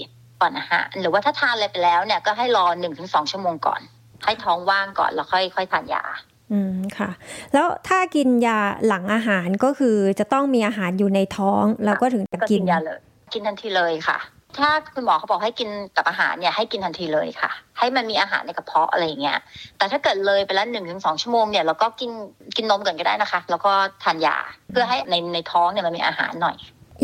[0.41, 3.82] ก่อนอาหารหรือว่าถ้าทานอะไรไปแล้วเนี่ยก็ให้รอหนึ่งถึงสองชั่วโมงก่อน
[4.26, 6.03] ให้ท้องว่างก่อนแล้วค่อยค่อยทานยา
[6.52, 7.10] อืมค่ะ
[7.54, 12.99] แล้วถ้ากินยาหลังอาหารก็คือจะต้องมีอาหารอยู่ในท้องแล้วก็ถึงจะก็กิกินนยาเลย
[13.34, 14.18] กินทันทีเลยค่ะ
[14.58, 19.38] ถ้าคุณหมอเขาบอกให้กินกับอาหารเนี่ยให้กินทันทีเลยค่ะ ให้มันมีอาหารในกระเพาะอะไรอย่างเงี้ย
[19.78, 22.12] แต่ถ้าเกิดเลยไปแล้วหนึ่งถึงสองชั่วโมงเนี่ยเราก็กิน
[22.56, 23.72] กินนมก่อนก็ได้นะคะ แล้วก็
[24.04, 24.36] ทานยา
[24.72, 26.56] เพื่อให้ในในท้องเนี่ยมันมีอาหารหน่อย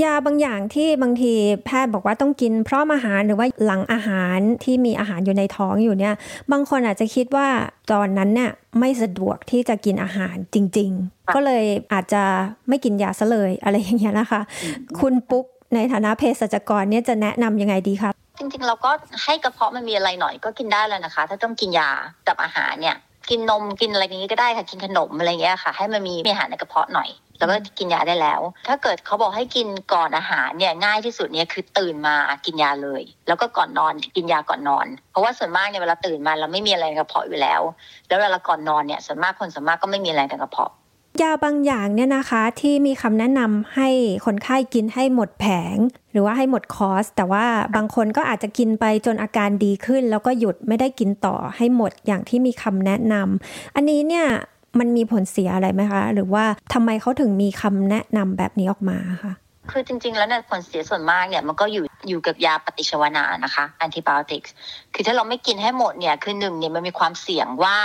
[0.03, 1.33] ยาบางอย่างที่บางที
[1.65, 6.15] แพทย์บอกว่าต้องกินพร้อมอาหารหรือว่าหลังอาหารที่มีอาหารอยู่ในท้องอยู่เนี่ย
[6.51, 7.47] บางคนอาจจะคิดว่า
[7.91, 12.23] ตอนนั้นเนี่ยไม่สะดวกที่จะกินอาหารจริง ๆ ก็เลยอาจจะ
[12.69, 14.41] ไม่กินยาซะเลยอะไรอย่างเงี้ยนะคะ
[14.99, 15.45] คุณปุ๊ก
[15.75, 18.91] ในฐานะเภสัชกรเนี่ยจะแนะนำยังไงดีคะจริงๆ เราก็
[19.23, 21.89] ให้กระเพาะมันมีอะไรหน่อยก็กินได้แล้วนะคะ ถ้าต้องกินยา
[22.27, 22.97] กับอาหารเนี่ย
[23.29, 32.15] กินนมกินอะไรอย่างนี้ก็ได้ค่ะกินขนมอะไรเงี้ยค่ะ ให้มันมีมีอาหารในกระเพาะหน่อย แล้วก็กินยาได้แล้ว ถ้าเกิดเขาบอกให้กินก่อนอาหารเนี่ยง่ายที่สุดเนี่ยคือตื่นมา
[32.45, 37.61] กินยาเลย แล้วก็ก่อนนอนกินยาก่อนนอน เพราะว่าส่วนมากเนี่ยเวลาตื่นมาเราไม่มีอะไรในกระเพาะอยู่แล้ว
[38.07, 40.71] แล้วเวลาก่อนนอนเนี่ยส่วนมากคนส่วนมากก็ไม่มีอะไรในกระเพาะ
[41.23, 43.89] ยาบางอย่างเนี่ยนะคะที่มีคำแนะนำให้
[44.25, 45.77] คนไข้กินให้หมดแผง
[46.11, 54.27] หรือว่าให้หมดคอส แต่ว่าบางคนก็อาจจะกินไปจนอาการดีขึ้น แล้วก็หยุดไม่ได้กินต่อให้หมดอย่างที่มีคำแนะนำอันนี้เนี่ย
[54.79, 59.33] มันมีผลเสียอะไรไหมคะ หรือว่าทำไมเขาถึงมีคำแนะนำแบบนี้ออกมาคะ
[59.71, 64.53] คือจริง ๆ แล้วเนี่ยผลเสียส่วนมากเนี่ยมันก็อยู่อยู่กับยาปฏิชีวนะนะคะแอนติบอติกส์
[64.93, 67.75] คือถ้าเราไม่กินให้หมดเนี่ยคือหนึ่งเนี่ยมันมีความเสี่ยงว่า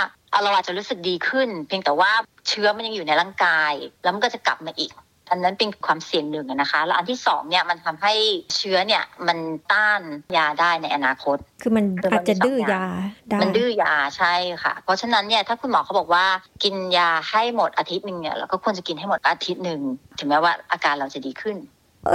[0.43, 2.11] เราอาจจะรู้สึกดีขึ้น เพียงแต่ว่า
[2.47, 3.73] เชื้อมันยังอยู่ในร่างกาย
[4.03, 4.91] แล้วมันก็จะกลับมาอีก
[5.33, 8.13] อันนั้นเป็นความเสี่ยงหนึ่งนะคะ แล้วอันที่สองเนี่ยมันทำให้
[8.55, 9.37] เชื้อเนี่ยมัน
[9.71, 10.01] ต้าน
[10.37, 12.85] ยาได้ในอนาคต คือมันอาจจะดื้อยา
[13.29, 16.25] ได้มันดื้อยาใช่ค่ะ เพราะฉะนั้นเนี่ยถ้าคุณหมอเขาบอกว่า
[16.63, 19.81] กินยาให้หมดอาทิตย์หนึ่งเนี่ยเราก็ควรจะกินให้หมดอาทิตย์หนึ่ง
[20.19, 21.57] ถึงแม้ว่าอาการเราจะดีขึ้น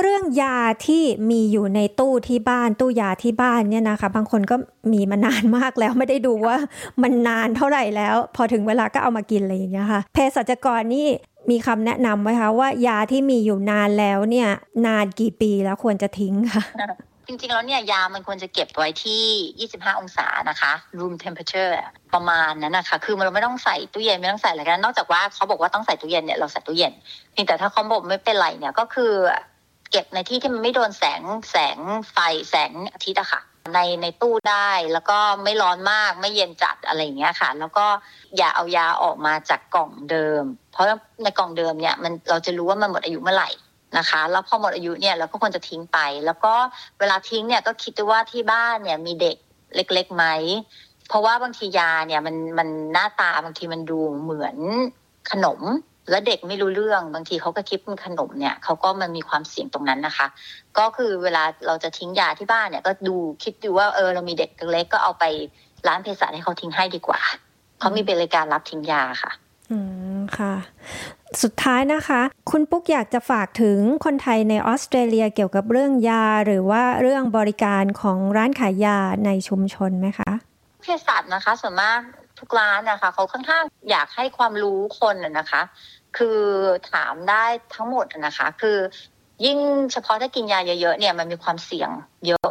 [0.00, 4.56] เรื่องยาที่มีอยู่ในตู้ที่บ้านตู้ยาที่บ้านเนี่ยนะคะ บางคนก็
[4.92, 6.56] มีมานานมากแล้วไม่ได้ดูว่า
[7.02, 11.06] มันนานเท่าไหร่แล้ว พอถึงเวลาก็เอามากินอะไรอย่างเงี้ยค่ะเภสัชกรนี่
[11.50, 14.50] มีคำแนะนำไหมคะว่ายาที่มีอยู่นานแล้วเนี่ย
[14.86, 16.64] นานกี่ปีแล้วควรจะทิ้งค่ะ
[17.26, 21.72] จริงๆ แล้วเนี่ยยามันควรจะเก็บไว้ที่ 25 องศานะคะ room temperature
[22.14, 26.92] ประมาณนั้นนะคะ คือเราไม่ต้องใส่ตู้เย็นไม่ต้องใส่อะไรกัน นอกจากว่าเขาบอกว่าต้องใส่ตู้เย็นเนี่ยเราใส่ตู้เย็น
[27.32, 29.12] เพียงแต่ถ้าเขาบอกไม่เป็นไรเนี่ยก็คือ
[29.90, 31.78] เก็บในที่ที่มันไม่โดนแสงแสง
[32.12, 32.18] ไฟ
[32.50, 33.40] แสงอาทิตย์อะค่ะ
[33.74, 37.86] ในในตู้ได้แล้วก็ไม่ร้อนมากไม่เย็นจัดอะไรอย่างเงี้ยค่ะ แล้วก็
[38.36, 40.42] อย่าเอายาออกมาจากกล่องเดิม
[40.72, 40.86] เพราะ
[41.22, 43.50] ในกล่องเดิมเนี่ยมันเราจะรู้ว่ามันหมดอายุเมื่อไหร่
[43.98, 46.54] นะคะ แล้วพอหมดอายุเนี่ยเราก็ควรจะทิ้งไป แล้วก็
[46.98, 49.36] เวลาทิ้งเนี่ยก็คิดดูว่าที่บ้านเนี่ยมีเด็ก
[49.74, 50.24] เล็กๆไหม
[51.08, 54.56] เพราะว่าบางทียาเนี่ยมันมันหน้าตาบางทีมันดูเหมือน
[55.30, 55.60] ขนม
[56.10, 60.26] แล้วเด็กไม่รู้เรื่องบางทีเขาก็คิดเป็นขนมเนี่ยเขาก็มันมีความเสี่ยงตรงนั้นนะคะ
[60.78, 65.24] ก็คือเวลาเราจะทิ้งยาที่บ้านเนี่ยก็ดูคิดดูว่าเออเรามีเด็กเล็กก็เอาไป
[65.88, 67.20] ร้านเภสัชให้เขาทิ้งให้ดีกว่า
[67.80, 69.32] เขามีบริการรับทิ้งยาค่ะ
[69.70, 69.78] อื
[70.16, 70.54] มค่ะ
[71.42, 80.30] สุดท้ายนะคะ คุณปุ๊กอยากจะฝากถึงคนไทยในออสเตรเลียเกี่ยวกับเรื่องยา หรือว่าเรื่องบริการของร้านขายยาในชุมชนไหมคะ
[80.82, 82.00] เภสัชนะคะส่วนมาก
[82.38, 85.62] ทุกร้านนะคะเขาค่อนข้างอยากให้ความรู้คนน่ะนะคะ
[86.16, 86.40] คือ
[86.92, 87.44] ถามได้
[87.74, 88.78] ทั้งหมดนะคะ คือ
[89.44, 89.58] ยิ่ง
[89.92, 91.90] เฉพาะถ้ากินยาเยอะๆเนี่ยมันมีความเสี่ยง
[92.26, 92.48] เยอะ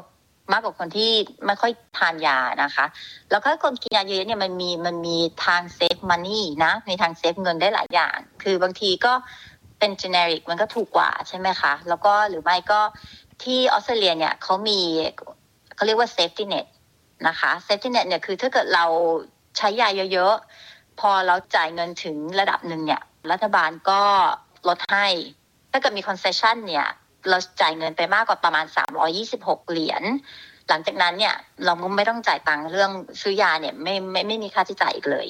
[0.52, 1.12] มากกว่าคนที่
[1.46, 2.86] ไม่ค่อยทานยานะคะ
[3.32, 9.14] แล้วก็คนกินยาเยอะเนี่ยมันมีมันมีทางเซฟมันนี่นะมีทางเซฟเงินได้หลายอย่าง คือบางทีก็
[9.80, 12.82] เป็น generic มันก็ถูกกว่าใช่ไหมคะ แล้วก็หรือไม่ก็
[13.44, 14.80] ที่ออสเตรเลียเนี่ยเขามี
[15.76, 16.66] เขาเรียกว่า safety net
[17.28, 18.86] นะคะ safety net เนี่ยคือถ้าเกิดเรา
[19.58, 23.02] ใช้ยาเยอะๆ พอเราจ่ายเงินถึงระดับหนึ่งเนี่ย
[23.32, 24.02] รัฐบาลก็
[24.68, 25.08] ลดให้
[25.72, 26.88] ถ้าเกิดมีคอนเซชันเนี่ย
[27.30, 28.66] เราจ่ายเงินไปมากกว่าประมาณ
[29.18, 30.04] 326 เหรียญ
[30.68, 35.28] หลังจากนั้นเนี่ยเราไม่ต้องจ่ายตังค์เรื่องซื้อยาเนี่ยไม่ไม่ไม่มีค่าใช้จ่ายอีกเลย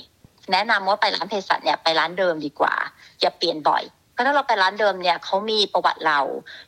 [0.52, 2.76] แนะนำว่าไปร้านเภสัชเนี่ยไปร้านเดิมดีกว่า
[3.22, 3.84] อย่าเปลี่ยนบ่อย
[4.18, 6.20] ราะถ้าเราไปร้านเดิมเนี่ยเขามีประวัติเรา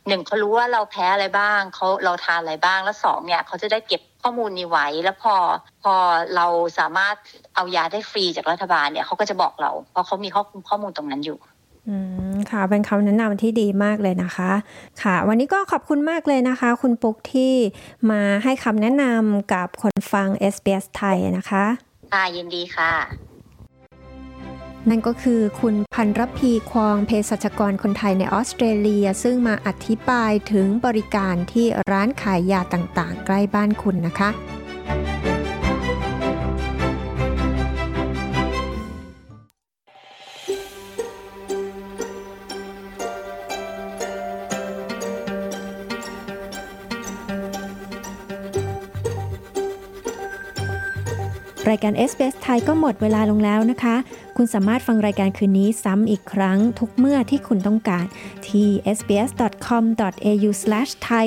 [0.08, 5.36] หนึ่งเขารู้ว่าเราแพ้อะไรบ้างเขาเราทานอะไรบ้าง แล้วสองเนี่ยเขาจะได้เก็บข้อมูลนี้ไว้แล้วพอ
[5.84, 5.94] พอ
[6.36, 6.48] เรา
[6.80, 7.16] สามารถ
[7.56, 11.38] เอายาได้ฟรีจากรัฐบาลเนี่ยเขาก็จะบอกเรา เพราะเขามีข้อข้อมูลตรงนั้นอยู่
[11.90, 11.96] อื
[12.34, 14.52] มค่ะเป็นคำแนะนำที่ดีมากเลยนะคะ
[15.04, 17.54] ค่ะ วันนี้ก็ขอบคุณมากเลยนะคะ คุณปุ๊กที่
[18.12, 21.66] มาให้คำแนะนำกับคนฟัง SBS ไทยนะคะ
[22.12, 23.29] ค่ะยินดีค่ะ
[24.90, 34.30] นั่นก็คือคุณพันรพีควองเภสัชกรคนไทยในออสเตรเลีย ซึ่งมาอธิบายถึงบริการที่ร้านขายยาต่างๆ ใกล้บ้านคุณนะคะ
[51.70, 53.96] รายการ s อ s ไทยก็หมดเวลาลงแล้วนะคะ
[54.38, 58.06] คุณสามารถฟังรายการคืนนี้ซ้ำอีกครั้งทุกเมื่อที่คุณต้องการ
[58.48, 58.68] ที่
[58.98, 61.26] sbs.com.au/thai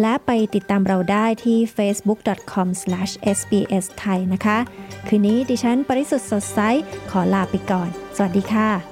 [0.00, 4.58] และไปติดตามเราได้ที่ facebook.com/sbsthai นะคะ
[5.06, 6.60] คืนนี้ดิฉันปริสุทธ์สดใส
[7.10, 8.91] ขอลาไปก่อน สวัสดีค่ะ